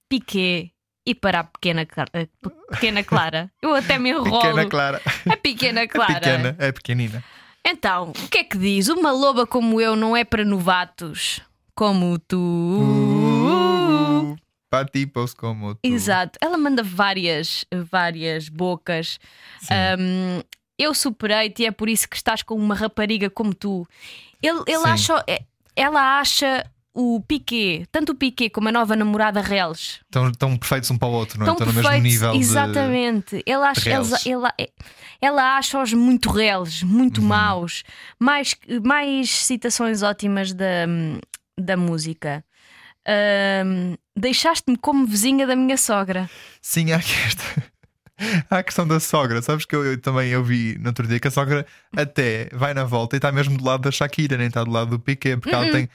[0.08, 0.70] Piquet
[1.06, 2.28] e para a pequena, a pe-
[2.70, 3.50] pequena Clara.
[3.60, 4.38] Eu até me enrolo.
[4.40, 5.02] Pequena Clara.
[5.28, 6.14] A pequena Clara.
[6.20, 7.24] Pequena, é pequenina.
[7.70, 8.88] Então, o que é que diz?
[8.88, 11.40] Uma loba como eu não é para novatos
[11.74, 12.38] como tu.
[12.82, 14.36] Uh,
[14.70, 15.80] para tipos como tu.
[15.82, 16.38] Exato.
[16.42, 19.20] Ela manda várias, várias bocas.
[20.00, 20.42] Um,
[20.78, 23.86] eu superei-te e é por isso que estás com uma rapariga como tu.
[24.42, 24.88] Ele, ele Sim.
[24.88, 25.42] acha, é-
[25.76, 26.64] ela acha
[27.00, 30.00] o Piquet, tanto o Piquet como a nova namorada reles.
[30.04, 31.46] Estão, estão perfeitos um para o outro, não é?
[31.46, 32.32] Tão Estão no mesmo nível.
[32.32, 33.36] de- exatamente.
[33.46, 34.26] Ele acha, de eles- reles.
[34.26, 34.54] ela,
[35.20, 37.28] ela acha-os muito reles, muito Uhum.
[37.28, 37.84] maus.
[38.18, 40.86] Mais, mais citações ótimas da,
[41.56, 42.44] da música.
[43.06, 46.28] Ahm, Deixaste-me como vizinha da minha sogra.
[46.60, 47.42] Sim, há aqui esta.
[48.50, 51.20] Há a questão da sogra, sabes que eu, eu também eu vi no outro dia
[51.20, 51.64] que a sogra
[51.96, 54.90] até vai na volta e está mesmo do lado da Shakira, nem está do lado
[54.90, 55.88] do Piquet, porque ela tem.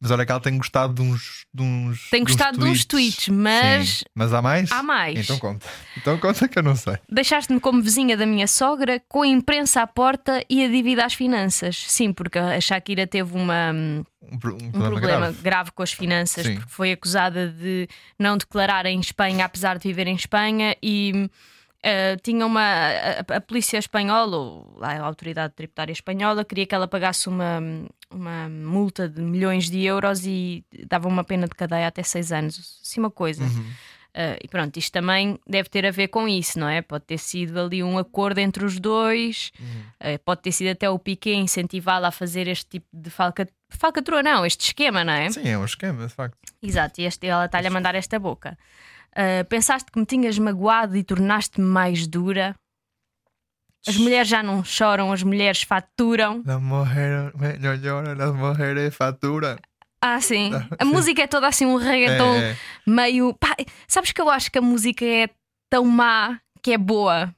[0.00, 1.44] Mas olha que ela tem gostado de uns.
[1.52, 4.04] De uns Tem gostado de uns tweets, mas Sim.
[4.14, 4.72] Mas há mais?
[4.72, 5.18] há mais.
[5.18, 5.66] Então conta.
[5.96, 6.96] Então conta que eu não sei.
[7.06, 11.12] Deixaste-me como vizinha da minha sogra, com a imprensa à porta e a dívida às
[11.12, 11.84] finanças.
[11.86, 13.72] Sim, porque a Shakira teve uma.
[13.72, 15.42] Um, pro- um um problema, problema grave.
[15.42, 15.70] grave.
[15.72, 16.54] com as finanças, Sim.
[16.54, 17.86] porque foi acusada de
[18.18, 21.28] não declarar em Espanha, apesar de viver em Espanha, e
[21.82, 22.60] eh, tinha uma.
[22.62, 27.58] A, a polícia espanhola, ou a autoridade tributária espanhola, queria que ela pagasse uma,
[28.10, 32.80] uma multa de milhões de euros e dava uma pena de cadeia até seis anos.
[32.82, 33.44] Assim, uma coisa.
[33.44, 33.70] Uhum.
[34.12, 36.82] Eh, e pronto, isto também deve ter a ver com isso, não é?
[36.82, 39.82] Pode ter sido ali um acordo entre os dois, Uhum.
[40.00, 44.20] eh, pode ter sido até o Piquet incentivá-la a fazer este tipo de falca, falcatrua,
[44.20, 45.30] não, este esquema, não é?
[45.30, 46.36] Sim, é um esquema, de facto.
[46.60, 48.58] Exato, e este, ela está-lhe a mandar esta boca.
[49.14, 52.54] Ah, pensaste que me tinhas magoado e tornaste-me mais dura?
[53.86, 56.42] As mulheres já não choram, as mulheres faturam.
[56.44, 59.58] La mujer melhor llora, las mujeres fatura.
[60.02, 60.50] Ah, sim.
[60.78, 62.56] A música é toda assim um reggaeton É, é.
[62.86, 63.34] meio.
[63.34, 63.54] Pá,
[63.88, 65.28] sabes que eu acho que a música é
[65.70, 67.34] tão má que é boa.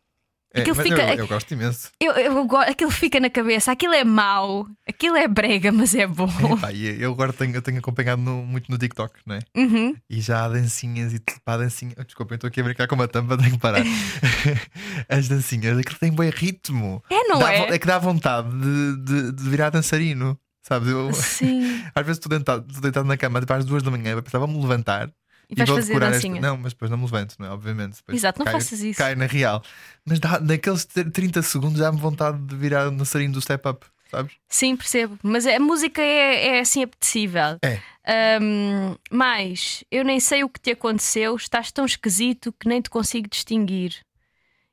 [0.55, 1.91] É, Aquilo mas fica- eu, eu gosto imenso.
[1.99, 6.29] Eu, eu, aquilo fica na cabeça, aquilo é mau, aquilo é brega, mas é bom.
[6.57, 9.39] Epá, e eu agora tenho, eu tenho acompanhado no- muito no TikTok, não é?
[9.57, 9.95] Uhum.
[10.11, 11.95] E já há dancinhas e pá, dancinha.
[11.99, 13.83] Oh, desculpa, eu estou aqui a brincar com uma tampa, tenho que parar.
[15.09, 17.03] As dancinhas, aquilo tem bom ritmo.
[17.11, 17.67] É, não Dá é?
[17.67, 20.39] vo- que dá vontade de, de, de virar dançarino.
[20.65, 20.89] Sabes?
[20.89, 21.83] Eu, Sim.
[21.95, 25.11] às vezes estou deitado, deitado na cama tipo, às duas da manhã, pensava, vou-me levantar
[25.53, 26.35] E vais fazer dancinha.
[26.37, 26.47] Esta...
[26.49, 27.51] Não, mas depois não me levanto, não é?
[27.51, 27.97] Obviamente.
[27.97, 28.99] Depois Exato, não cai- faças isso.
[28.99, 29.63] Cai na real.
[30.05, 34.33] Mas dá, naqueles 30 segundos dá-me vontade de virar um dançarino do step up, sabes?
[34.49, 35.19] Sim, percebo.
[35.23, 37.59] Mas a música é, é assim apetecível.
[37.63, 37.79] É.
[38.05, 42.91] Ahm, mas eu nem sei o que te aconteceu, estás tão esquisito que nem te
[42.91, 43.95] consigo distinguir.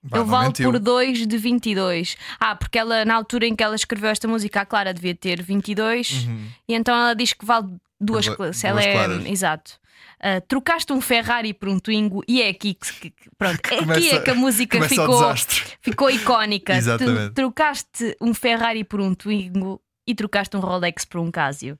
[0.02, 2.16] Vá, eu valo por 2 de 22.
[2.40, 5.42] Ah, porque ela, na altura em que ela escreveu esta música, a Clara devia ter
[5.44, 6.26] 22,
[6.68, 7.68] e então ela diz que vale
[8.00, 8.36] duas Uhum.
[8.38, 8.94] Duas Ela é.
[8.94, 9.26] claras.
[9.26, 9.74] Exato.
[10.22, 14.16] Ah, trocaste um Ferrari por um Twingo e é aqui que, pronto, é aqui Começa-
[14.16, 15.34] é que a música ficou,
[15.82, 16.76] ficou icónica.
[16.78, 17.30] Exatamente.
[17.30, 21.80] Tu trocaste um Ferrari por um Twingo e trocaste um Rolex por um Casio.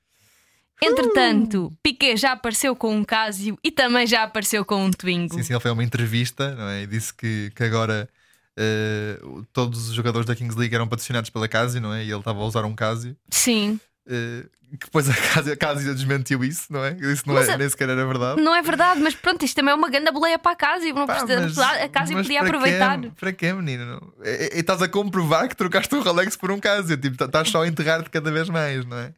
[0.82, 5.34] Entretanto, Piquet já apareceu com um Casio e também já apareceu com um Twingo.
[5.34, 6.82] Sim, sim, ele foi a uma entrevista não é?
[6.82, 8.08] e disse que, que agora
[8.56, 9.20] eh,
[9.52, 12.02] todos os jogadores da Kings League eram patrocinados pela Casio, não é?
[12.04, 13.14] E ele estava a usar um Casio.
[13.30, 13.78] Sim.
[14.10, 15.14] Eh, que depois a
[15.56, 16.92] Casio, a desmentiu isso, não é?
[17.00, 18.40] Isso não Mas é, a- nem sequer era verdade.
[18.40, 20.94] Não é verdade, mas pronto, isto também é uma grande boleia para a Casio.
[20.94, 23.00] Não Pá, precisa- a Casio mas podia aproveitar.
[23.00, 23.10] Quê?
[23.18, 24.12] Para quê, menino?
[24.22, 26.96] E, e- estás a comprovar que trocaste um Rolex por um Casio.
[26.96, 29.12] Tipo, tá- estás só a enterrar-te cada vez mais, não é?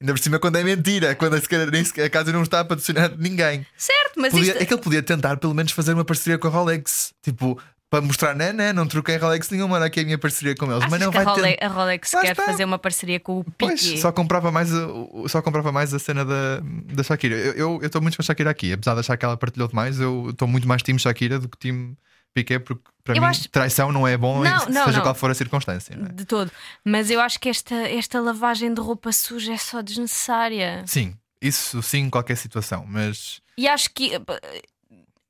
[0.00, 3.64] Ainda por cima quando é mentira, quando a Casio não está a patrocinar ninguém.
[3.76, 4.62] Certo, mas Podia- isto.
[4.62, 7.12] É que ele podia tentar pelo menos fazer uma parceria com a Rolex.
[7.22, 7.56] Tipo,
[7.92, 10.78] para mostrar, não, não, não troquei Rolex nenhuma, olha aqui a minha parceria com eles.
[10.78, 12.42] Achas Mas não que a vai ter- Rolex, a Rolex quer está.
[12.46, 13.56] fazer uma parceria com o Piqué?
[13.58, 14.86] Pois, só comprava mais a,
[15.28, 16.60] só comprava mais a cena da,
[16.94, 17.34] da Shakira.
[17.36, 20.30] Eu estou muito com a Shakira aqui, apesar de achar que ela partilhou demais, eu
[20.30, 21.94] estou muito mais time Shakira do que time
[22.32, 25.02] Piqué, porque para Eu mim acho- traição não é bom, Não, não, seja não.
[25.02, 25.92] qual for a circunstância.
[25.94, 26.12] é?
[26.14, 26.50] De todo.
[26.82, 30.82] Mas eu acho que esta, esta lavagem de roupa suja é só desnecessária.
[30.86, 34.12] Sim, isso sim, em qualquer situação, mas E acho que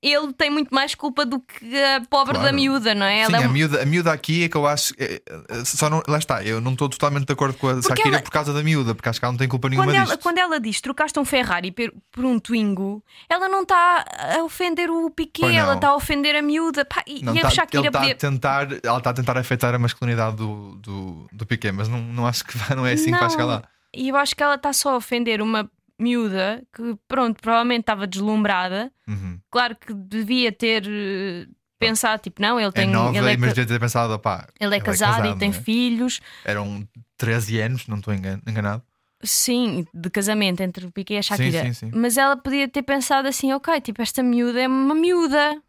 [0.03, 2.49] ele tem muito mais culpa do que a pobre Claro.
[2.49, 3.25] da miúda, não é?
[3.25, 4.93] sim, Ela é a, um- miúda, a miúda aqui é que eu acho.
[4.99, 8.09] é, é, só não, lá está, eu não estou totalmente de acordo com a Shakira
[8.17, 10.17] ela- por causa da miúda, porque acho que ela não tem culpa nenhuma Quando ela,
[10.19, 14.05] quando ela diz trocaste um Ferrari per- por um Twingo, ela não está
[14.38, 15.09] a ofender o
[15.41, 15.49] não.
[15.49, 16.85] ela está a ofender a miúda.
[16.85, 18.12] Pá, e, Não, e a tá- Shakira ele podia.
[18.12, 22.01] a tentar, ela está a tentar afetar a masculinidade do, do, do Piqué, mas não,
[22.01, 23.62] não acho que não é assim que vai chegar lá.
[23.95, 25.71] E eu acho que ela está só a ofender uma
[26.03, 28.91] miúda que, pronto, provavelmente estava deslumbrada.
[29.09, 29.38] Uhum.
[29.51, 31.47] Claro que devia ter eh,
[31.79, 32.88] pensado, tipo, não, ele tem.
[32.88, 35.53] é nova, ele é, mas devia ter pensado, opá, ele é casado, e tem é?
[35.53, 36.21] filhos.
[36.45, 36.87] Eram
[37.17, 38.83] 13 anos, não estou engan- enganado.
[39.25, 41.62] Sim, de casamento entre o Piqué e a Shakira.
[41.62, 41.91] sim, sim.
[41.95, 45.62] Mas ela podia ter pensado assim: ok, tipo, esta miúda é uma miúda.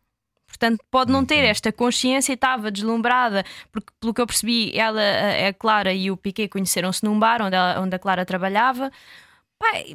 [0.48, 1.26] Portanto, pode não Uhum.
[1.26, 5.92] ter esta consciência e estava deslumbrada, porque, pelo que eu percebi, ela, a, a Clara
[5.94, 8.92] e o Piqué conheceram-se num bar onde, ela- onde a Clara trabalhava.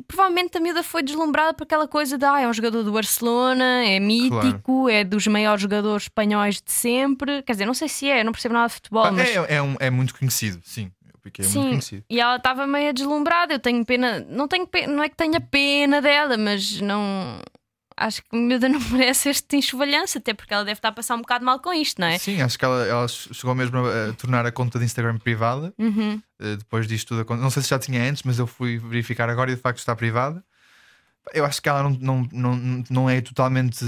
[0.06, 3.84] Provavelmente a miúda foi deslumbrada por aquela coisa de ah, é um jogador do Barcelona,
[3.84, 7.42] é mítico, é dos maiores jogadores espanhóis de sempre.
[7.42, 9.28] Quer dizer, não sei se é, não percebo nada de futebol, mas.
[9.28, 10.90] é, é, um- é muito conhecido, sim.
[11.40, 11.60] É Sim,
[12.08, 13.52] e ela estava meio deslumbrada.
[13.52, 17.38] Eu tenho pena, não tenho pena, não é que tenha pena dela, mas não
[17.98, 21.14] acho que a miúda não merece este enxovalhanço, até porque ela deve estar a passar
[21.16, 22.18] um bocado mal com isto, não é?
[22.18, 25.72] Sim, acho que ela, ela chegou mesmo a, a tornar a conta de Instagram privada.
[25.78, 26.20] Uhum.
[26.40, 29.50] eh, Depois disto tudo, não sei se já tinha antes, mas eu fui verificar agora
[29.50, 30.42] e de facto está privada.
[31.32, 33.84] Eu acho que ela não, não, não, não é totalmente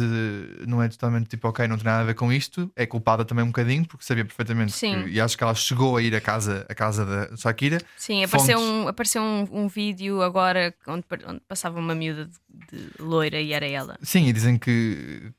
[0.66, 3.44] não é totalmente tipo ok, não tem nada a ver com isto, é culpada também
[3.44, 5.04] um bocadinho, porque sabia perfeitamente Sim.
[5.04, 7.80] que, e acho que ela chegou a ir à casa, à casa da Shakira.
[7.96, 8.72] Sim, apareceu, Fontes.
[8.72, 13.52] um, apareceu um, um vídeo agora onde, onde passava uma miúda de, de loira e
[13.52, 13.98] era ela.
[14.02, 15.32] Sim, e dizem que,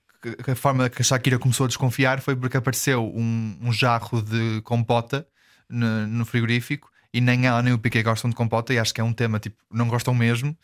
[0.43, 4.21] que a forma que a Shakira começou a desconfiar foi porque apareceu um, um jarro
[4.21, 5.27] de compota
[5.69, 9.01] no, no frigorífico e nem ela nem o Piqué gostam de compota e acho que
[9.01, 10.55] é um tema tipo, não gostam mesmo.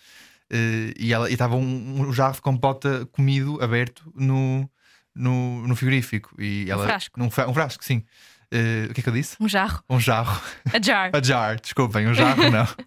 [0.52, 4.70] Eh, e ela estava um, um jarro de compota comido, aberto no,
[5.16, 6.34] no, no frigorífico.
[6.42, 7.20] E ela, frasco.
[7.20, 8.04] Num, um frasco, sim.
[8.52, 9.36] Eh, o que é que eu disse?
[9.40, 9.84] Um jarro.
[9.90, 10.42] Um jarro.
[10.74, 11.10] A jar.
[11.16, 12.68] A jar, desculpem, um jarro não.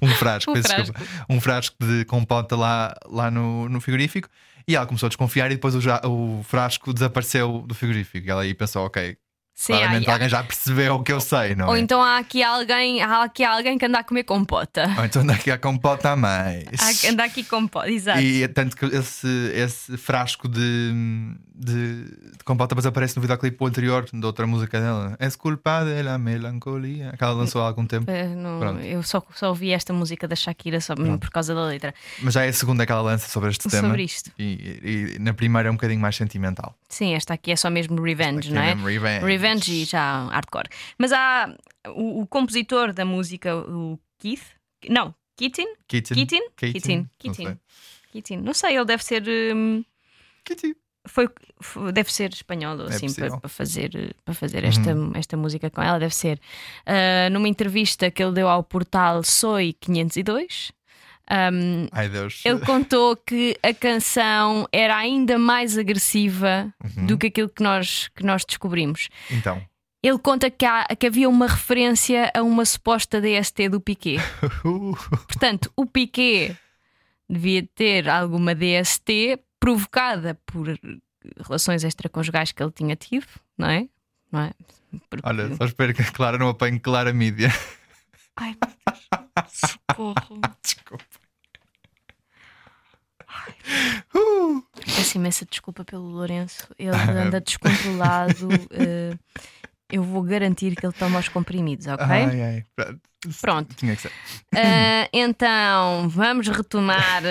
[0.00, 0.92] Um frasco, Um frasco.
[0.92, 1.24] desculpa.
[1.28, 4.28] Um frasco de compota lá, lá no, no frigorífico.
[4.68, 8.24] E ela começou a desconfiar e depois o, ja- o frasco desapareceu do frigorífico.
[8.26, 9.16] E ela aí pensou, ok,
[9.56, 11.78] Sim, claramente há- alguém já percebeu o que eu sei, não Ou é?
[11.78, 14.92] então há aqui alguém, há aqui alguém que anda a comer compota.
[14.98, 16.64] Ou então daqui a compota a mais.
[16.80, 18.18] Há anda aqui compota, exato.
[18.20, 20.92] E é tanto que esse, esse frasco de,
[21.54, 22.04] de,
[22.44, 25.16] compota depois aparece no videoclipe anterior de outra música dela.
[25.18, 27.12] Es culpa de la melancolia.
[27.16, 28.10] Que ela lançou há algum tempo.
[28.36, 28.80] Não- Pronto.
[28.82, 31.94] eu só, só ouvi esta música da Shakira só mesmo por causa da letra.
[32.20, 33.88] Mas já é a segunda que ela lança sobre este tema.
[33.88, 34.30] Sobre isto.
[34.38, 36.76] E, e na primeira é um bocadinho mais sentimental.
[36.88, 38.74] Sim, esta aqui é só mesmo revenge, não é?
[38.74, 39.24] mesmo revenge.
[39.26, 40.68] Revenge e já hardcore.
[40.98, 41.54] Mas há
[41.88, 44.42] o, o compositor da música, o Keith.
[44.88, 45.14] Não?
[45.36, 45.62] Keaton?
[45.64, 46.38] Não Keaton.
[47.34, 47.56] sei.
[48.12, 48.42] Keaton.
[48.44, 49.22] Não sei, ele deve ser.
[49.54, 49.84] hum,
[50.44, 50.74] Keaton.
[51.06, 51.28] Foi,
[51.60, 55.68] f- deve ser espanhol ou É assim para, para fazer, para fazer esta, esta música
[55.70, 55.98] com ela.
[55.98, 56.40] Deve ser.
[56.86, 60.72] Ah, numa entrevista que ele deu ao portal Soy 502.
[61.30, 62.42] hum, Ai Deus.
[62.44, 67.06] ele contou que a canção era ainda mais agressiva Uhum.
[67.06, 69.08] do que aquilo que nós, que nós descobrimos.
[69.30, 69.60] Então.
[70.02, 74.18] Ele conta que, há- que havia uma referência a uma suposta DST do Piquet.
[75.26, 76.54] Portanto, o Piquet
[77.28, 80.66] devia ter alguma DST provocada por
[81.46, 83.88] relações extraconjugais que ele tinha tido, não é?
[84.30, 84.52] Não é?
[85.08, 87.48] Porque- Olha, só espero que a Clara não apanhe Clara Mídia.
[88.36, 89.50] Ai, meu Deus.
[89.52, 90.40] Socorro.
[90.62, 91.04] Desculpa.
[94.84, 96.68] Peço imensa desculpa pelo Lourenço.
[96.78, 98.48] Ele anda descontrolado.
[98.70, 99.16] eh,
[99.90, 102.06] eu vou garantir que ele toma os comprimidos, ok?
[102.06, 102.64] Ai, ai.
[103.40, 103.74] Pronto.
[103.74, 104.12] Tinha que ser.
[104.54, 107.22] Ah, então, vamos retomar.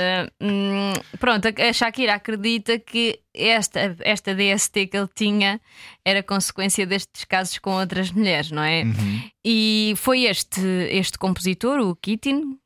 [0.42, 5.62] Hum, pronto, a Shakira acredita que esta, esta DST que ele tinha
[6.06, 8.84] era consequência destes casos com outras mulheres, não é?
[8.84, 9.30] Uhum.
[9.46, 12.58] E foi este, este compositor, o Keaton.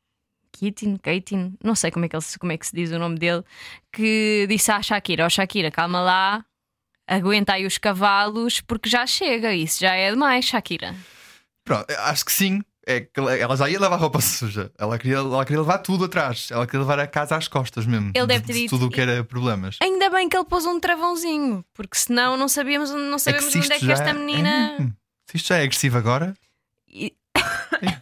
[0.52, 3.16] Keaton, Keaton, não sei como é, que ele, como é que se diz o nome
[3.16, 3.44] dele,
[3.92, 6.44] que disse à Shakira: Ó Shakira, calma lá,
[7.08, 10.94] aguenta aí os cavalos, porque já chega, isso já é demais, Shakira.
[11.64, 12.60] Pronto, acho que sim.
[12.86, 14.72] é que ela- já ia lavar roupa suja.
[14.78, 16.48] Ela queria, ela queria levar tudo atrás.
[16.50, 18.12] Ela queria levar a casa às costas mesmo.
[18.14, 19.76] Ele deve de- ter de dito- tudo o que era problemas.
[19.82, 23.58] Ainda bem que ele pôs um travãozinho, porque senão não sabíamos, não É sabemos se
[23.58, 24.48] onde é que esta menina.
[24.48, 24.76] é-
[25.30, 26.32] se isto já é agressivo agora.
[26.88, 27.14] E-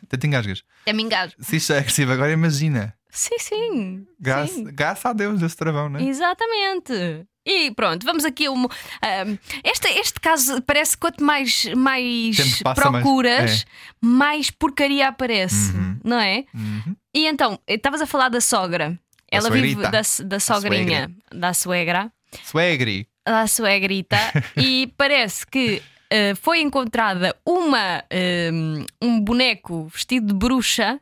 [0.04, 0.62] Até te engasgas.
[0.86, 1.42] É me engasgo.
[1.42, 2.94] Se isto já é agressivo agora, imagina.
[3.10, 4.06] Sim, sim.
[4.20, 4.64] Graça, sim.
[4.72, 6.00] graças a Deus esse travão, né?
[6.04, 7.26] Exatamente.
[7.46, 8.46] E pronto, vamos aqui.
[8.46, 13.66] a um- ahm, este, este caso parece que quanto mais, mais passa, mais- procuras,
[14.00, 16.00] mais, porcaria aparece, Uhum.
[16.02, 16.44] não é?
[16.52, 16.96] Uhum.
[17.14, 18.98] E então, estavas a falar da sogra.
[19.30, 22.12] Ela vive da, da sogrinha, da suegra,
[22.44, 23.08] Suegri.
[23.24, 24.16] da suegrita,
[24.56, 31.00] e parece que eh, foi encontrada uma, ehm, um boneco vestido de bruxa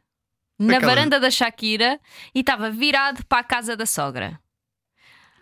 [0.59, 2.01] na Aquela- varanda da Shakira
[2.35, 4.41] e estava virado para a casa da sogra.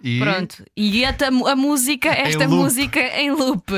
[0.04, 1.14] E Pronto, e a,
[1.52, 2.62] a música, esta loop.
[2.64, 3.72] música em loop.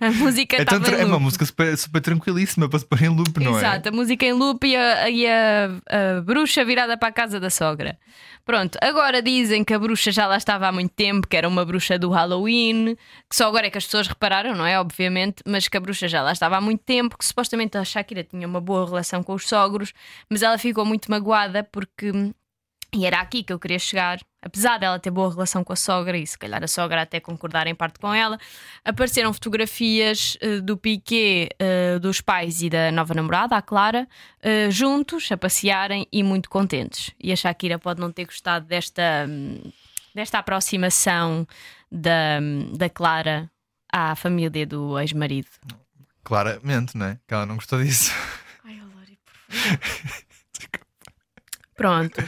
[0.00, 1.22] A música É, tão em é uma loop.
[1.22, 3.92] música super, super tranquilíssima para se pôr em loop, não Exato, é?
[3.92, 5.70] a música em loop e, a, e a-
[6.18, 7.96] a bruxa virada para a casa da sogra.
[8.44, 11.64] Pronto, agora dizem que a bruxa já lá estava há muito tempo, que era uma
[11.64, 12.96] bruxa do Halloween,
[13.30, 14.78] que só agora é que as pessoas repararam, não é?
[14.78, 18.22] Obviamente, mas que a bruxa já lá estava há muito tempo, que supostamente a Shakira
[18.24, 19.92] tinha uma boa relação com os sogros,
[20.28, 22.12] mas ela ficou muito magoada porque.
[22.96, 24.20] E era aqui que eu queria chegar.
[24.44, 27.66] Apesar dela ter boa relação com a sogra, e se calhar a sogra até concordar
[27.66, 28.38] em parte com ela,
[28.84, 34.06] apareceram fotografias eh, do Piquet, eh, dos pais e da nova namorada, a Clara,
[34.42, 37.10] eh, juntos a passearem e muito contentes.
[37.18, 39.62] E a Shakira pode não ter gostado desta, hum,
[40.14, 41.48] desta aproximação
[41.90, 43.50] da, hum, da Clara
[43.90, 45.48] à família do ex-marido.
[46.22, 47.18] Claramente, não é?
[47.26, 48.12] Que ela não gostou disso.
[51.74, 52.22] Pronto.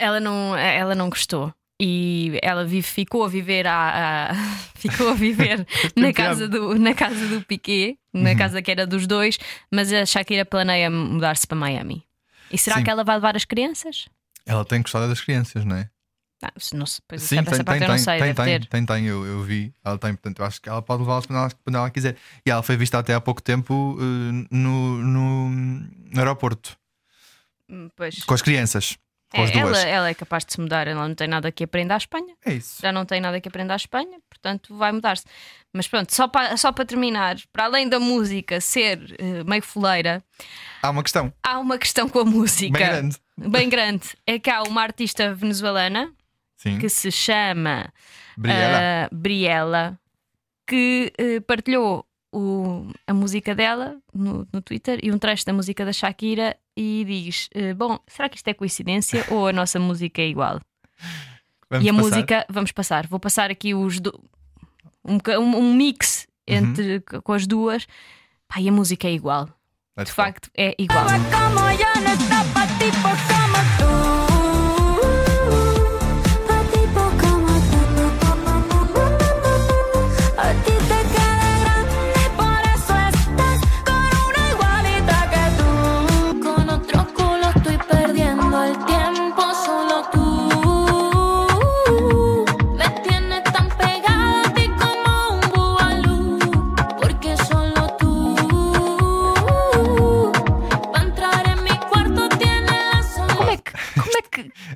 [0.00, 1.52] Ela não, ela não gostou.
[1.82, 4.32] E ela vive, ficou a viver a,
[4.76, 8.22] ficou a viver na casa do, na casa do Piquet, Uhum.
[8.22, 9.38] na casa que era dos dois,
[9.72, 12.04] mas a Shakira planeia mudar-se para Miami.
[12.50, 12.82] E será Sim.
[12.84, 14.08] que ela vai levar as crianças?
[14.44, 15.88] Ela tem gostado das crianças, não é?
[16.42, 19.24] Ah, não se, pois Sim, essa tem, tem, tem, sei, tem, tem, tem, tem, eu,
[19.24, 19.72] eu vi.
[19.84, 22.16] Ela tem, portanto, eu acho que ela pode levá-las quando ela, quando ela quiser.
[22.44, 26.76] E ela foi vista até há pouco tempo eh, no, no, no aeroporto
[27.68, 28.24] Hum, Pois.
[28.24, 28.98] com as crianças.
[29.32, 31.96] É, ela, ela é capaz de se mudar, ela não tem nada que aprender à
[31.96, 32.34] Espanha.
[32.44, 32.78] É isso.
[32.82, 35.24] já não tem nada que aprender à Espanha, portanto vai mudar-se.
[35.72, 40.22] Mas pronto, só para só para terminar, para além da música ser eh, meio fuleira,
[40.82, 43.16] Há uma questão há uma questão com a música bem grande.
[43.36, 44.08] bem grande.
[44.26, 46.10] É que há uma artista venezuelana
[46.56, 46.78] Sim.
[46.78, 47.92] que se chama
[48.36, 48.78] Briela.
[48.78, 49.98] ah, Briella,
[50.66, 55.84] que eh, partilhou o- a música dela no, no Twitter e um trecho da música
[55.84, 60.22] da Shakira e diz: eh, Bom, será que isto é coincidência ou a nossa música
[60.22, 60.60] é igual?
[61.68, 62.02] Vamos e a passar?
[62.10, 64.18] música, vamos passar, vou passar aqui os do-
[65.04, 66.56] um, um- um mix Uhum.
[66.56, 67.86] entre com as duas.
[68.48, 69.48] Pá, e a música é igual.
[69.96, 70.22] Let's De go.
[70.22, 71.04] facto, é igual.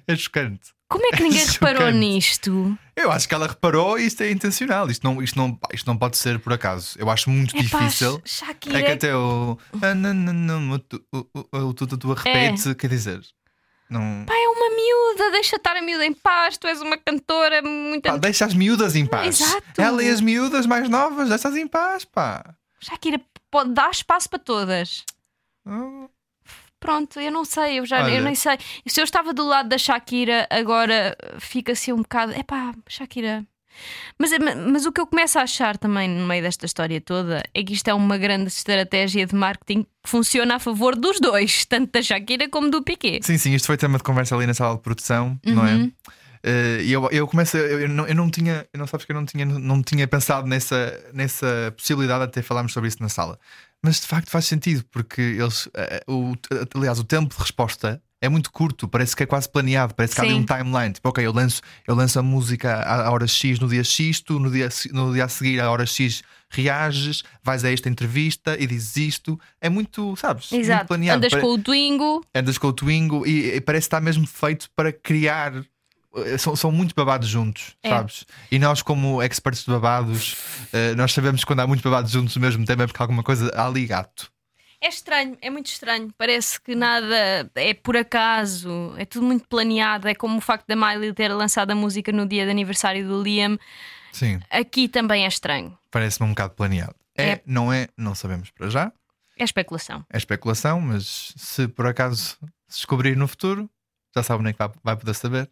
[0.09, 0.73] É É chocante.
[0.89, 1.99] como é que ninguém reparou Chocante.
[1.99, 2.79] nisto?
[2.97, 4.89] Eu acho que ela reparou e isto é intencional.
[4.91, 6.97] Isto não, isto não, isto não pode ser por acaso.
[6.99, 8.23] Eu acho muito Epá, difícil.
[8.25, 9.59] Shakira É que é- até o.
[11.53, 13.21] Ah, o tu- repete, quer dizer.
[13.91, 14.25] Não.
[14.27, 16.57] Pá, é uma miúda, deixa estar a miúda em paz.
[16.57, 18.03] Tu és uma cantora muito.
[18.05, 19.41] Pá, deixa as miúdas em paz.
[19.41, 19.81] Exato.
[19.81, 22.55] Ela e as miúdas mais novas, deixa-as em paz, pá.
[22.81, 25.05] Shakira pode dar espaço para todas.
[25.67, 26.09] Ah,
[26.85, 28.13] Pronto, eu não sei, eu já Olha.
[28.13, 28.59] eu nem sei.
[28.87, 32.33] Se eu estava do lado da Shakira, agora fica assim um bocado.
[32.39, 33.43] Epá, Shakira.
[34.19, 34.31] Mas,
[34.71, 37.73] mas o que eu começo a achar também no meio desta história toda é que
[37.73, 42.03] isto é uma grande estratégia de marketing que funciona a favor dos dois, tanto da
[42.03, 43.25] Shakira como do Piquet.
[43.25, 45.75] Sim, sim, isto foi tema de conversa ali na sala de produção, não é?
[45.75, 45.93] Uhum.
[46.43, 49.13] Eh, E eu, eu começo, eu, eu não, eu não tinha, eu não sabes que
[49.13, 53.39] eu não tinha, não tinha pensado nessa, nessa possibilidade até falarmos sobre isso na sala.
[53.85, 56.33] Mas de facto faz sentido, porque eles, eh, o,
[56.75, 60.21] aliás, o tempo de resposta é muito curto, parece que é quase planeado, parece que
[60.23, 60.41] há ali Sim.
[60.41, 60.95] um timeline.
[60.95, 64.39] Tipo, ok, eu lanço, eu lanço a música à hora X no dia X, tu
[64.41, 68.67] no dia, no dia a seguir, à hora X, reages, vais a esta entrevista e
[68.67, 69.39] dizes isto.
[69.61, 70.51] É muito, sabes?
[70.51, 70.87] Muito Exato.
[70.87, 71.19] planeado.
[71.19, 72.25] Andas Pare- com o Twingo.
[72.35, 75.53] andas com o Twingo e, e parece que está mesmo feito para criar.
[76.17, 77.89] Eh, São, são muito babados juntos, É.
[77.91, 78.25] sabes?
[78.51, 80.37] E nós, como experts de babados,
[80.73, 83.51] eh, nós sabemos quando há muito babados juntos ao mesmo tempo é porque alguma coisa
[83.55, 84.33] há ali gato.
[84.81, 86.13] É estranho, é muito estranho.
[86.19, 90.07] Parece que nada é por acaso, é tudo muito planeado.
[90.07, 93.23] É como o facto da Miley ter lançado a música no dia de aniversário do
[93.23, 93.59] Liam.
[94.13, 95.77] Sim, Aqui também é estranho.
[95.91, 96.95] parece-me um bocado planeado.
[97.17, 97.43] É, É.
[97.47, 98.93] não é, não sabemos para já.
[99.39, 100.05] É especulação.
[100.13, 102.37] É especulação, mas se por acaso
[102.69, 103.71] se descobrir no futuro,
[104.15, 105.51] já sabe nem que vai, vai poder saber.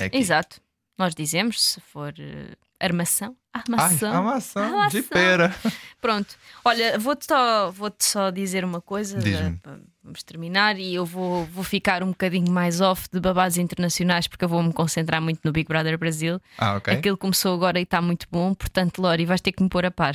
[0.00, 0.16] É aqui.
[0.18, 0.60] Exato.
[0.98, 4.12] Nós dizemos, se for eh, armação, Ai, armação.
[4.14, 4.88] a maçã, Armação.
[4.88, 5.54] de pera.
[6.00, 6.36] Pronto.
[6.64, 9.18] Olha, vou-te só, vou só dizer uma coisa.
[9.62, 14.26] Pa- Vamos terminar e eu vou, vou ficar um bocadinho mais off de babados internacionais
[14.26, 16.40] porque eu vou-me concentrar muito no Big Brother Brasil.
[16.58, 16.94] Ah, ok.
[16.94, 19.90] Aquilo começou agora e está muito bom, portanto, Lori, vais ter que me pôr a
[19.90, 20.14] par.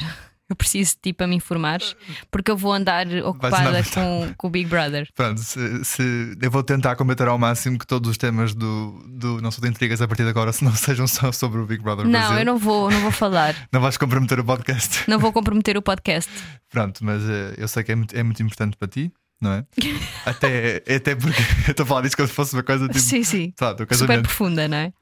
[0.55, 1.95] Eu preciso de ti para me informares,
[2.31, 5.05] porque eu vou andar ocupada andar- com, com o Big Brother.
[5.13, 9.41] Pronto, se, se- eu vou tentar combater ao máximo que todos os temas do, do
[9.41, 11.83] Não Sou de Intrigas a partir de agora se não sejam só sobre o Big
[11.83, 12.37] Brother Não, Brasil.
[12.39, 13.53] eu não vou, não vou falar.
[13.69, 15.03] Não vais comprometer o podcast.
[15.09, 16.31] Não vou comprometer o podcast.
[16.69, 19.11] Pronto, mas eh, eu sei que é muito, é muito importante para ti,
[19.41, 19.65] não é?
[20.25, 22.99] até, até porque eu estou a falar disso como se fosse uma coisa tipo.
[22.99, 23.53] sim, sim.
[23.93, 24.93] Super profunda, não é?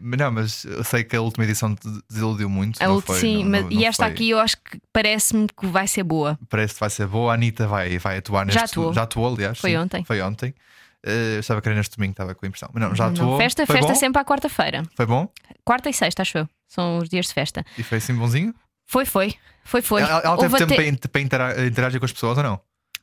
[0.00, 1.74] Mas não, mas eu sei que a última edição
[2.08, 2.78] desiludiu muito.
[2.82, 4.12] A sim, não- mas- não- e não esta foi.
[4.12, 6.38] aqui eu acho que parece-me que vai ser boa.
[6.48, 7.32] Parece que vai ser boa.
[7.32, 8.92] A Anitta vai, vai atuar neste Já atuou.
[8.92, 9.58] Já atuou, aliás.
[9.58, 9.76] Foi sim.
[9.76, 10.04] ontem.
[10.04, 10.54] Foi ontem.
[11.04, 12.68] Eh, eu estava a querer neste domingo, estava com a impressão.
[12.72, 13.38] Mas não, já Não, atuou.
[13.38, 13.98] festa foi festa bom?
[13.98, 14.82] sempre à quarta-feira.
[14.96, 15.28] Foi bom?
[15.64, 16.48] Quarta e sexta, acho eu.
[16.68, 17.64] São os dias de festa.
[17.78, 18.54] E foi assim bonzinho?
[18.86, 19.34] Foi, foi.
[19.64, 20.02] Foi, foi.
[20.02, 22.42] Ela, ela teve Houve tempo até- para, in- para intera- interagir com as pessoas ou
[22.44, 22.60] não?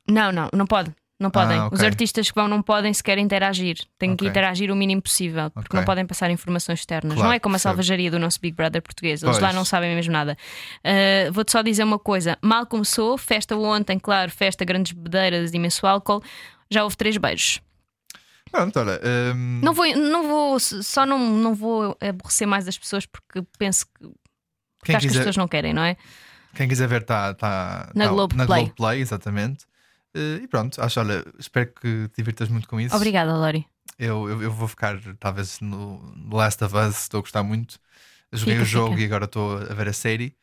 [0.10, 0.94] Não, não, não pode.
[1.18, 1.58] Não podem.
[1.58, 1.78] Ah, ok.
[1.78, 3.78] Os artistas que vão não podem sequer interagir.
[3.98, 4.28] Têm que Ok.
[4.30, 5.80] interagir o mínimo possível, porque Ok.
[5.80, 7.14] não podem passar informações externas.
[7.14, 9.24] Claro, não é como a salvajaria do nosso Big Brother português.
[9.24, 9.42] Eles Pois.
[9.42, 10.38] lá não sabem mesmo nada.
[10.84, 15.88] Uh, Vou-te só dizer uma coisa: mal começou, festa ontem, claro, festa, grandes bebedeiras, imenso
[15.88, 16.22] álcool.
[16.70, 17.62] Já houve três beijos.
[18.52, 19.00] Pronto, olha.
[19.34, 23.86] hum, Não vou, não vou só não, não vou aborrecer mais as pessoas porque penso
[23.86, 24.14] que, porque
[24.88, 25.96] quem, acho que as quiser, pessoas não querem, não é?
[26.56, 28.38] quem quiser ver está tá, Na tá- Globoplay.
[28.38, 29.66] na Globoplay, exatamente.
[30.16, 32.96] Eh, e pronto, acho, olha, espero que te divirtas muito com isso.
[32.96, 33.68] Obrigada, Lori.
[34.00, 36.02] Eu, eu, eu vou ficar, talvez, no
[36.32, 37.78] Last of Us, estou a gostar muito.
[38.32, 39.02] Joguei Fica, o jogo fica.
[39.02, 40.36] e agora estou a ver a série.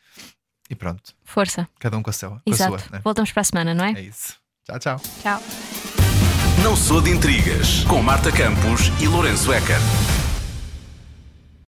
[0.71, 1.69] E pronto, Força.
[1.79, 2.41] cada um com a sua.
[2.45, 2.75] Com Exato.
[2.75, 3.01] a sua né?
[3.03, 3.93] Voltamos para a semana, não é?
[3.93, 4.37] É isso.
[4.65, 5.01] Tchau, tchau.
[5.23, 5.43] Tchau.
[6.63, 9.79] Não Sou de Intrigas, com Marta Campos e Lourenço Ecker.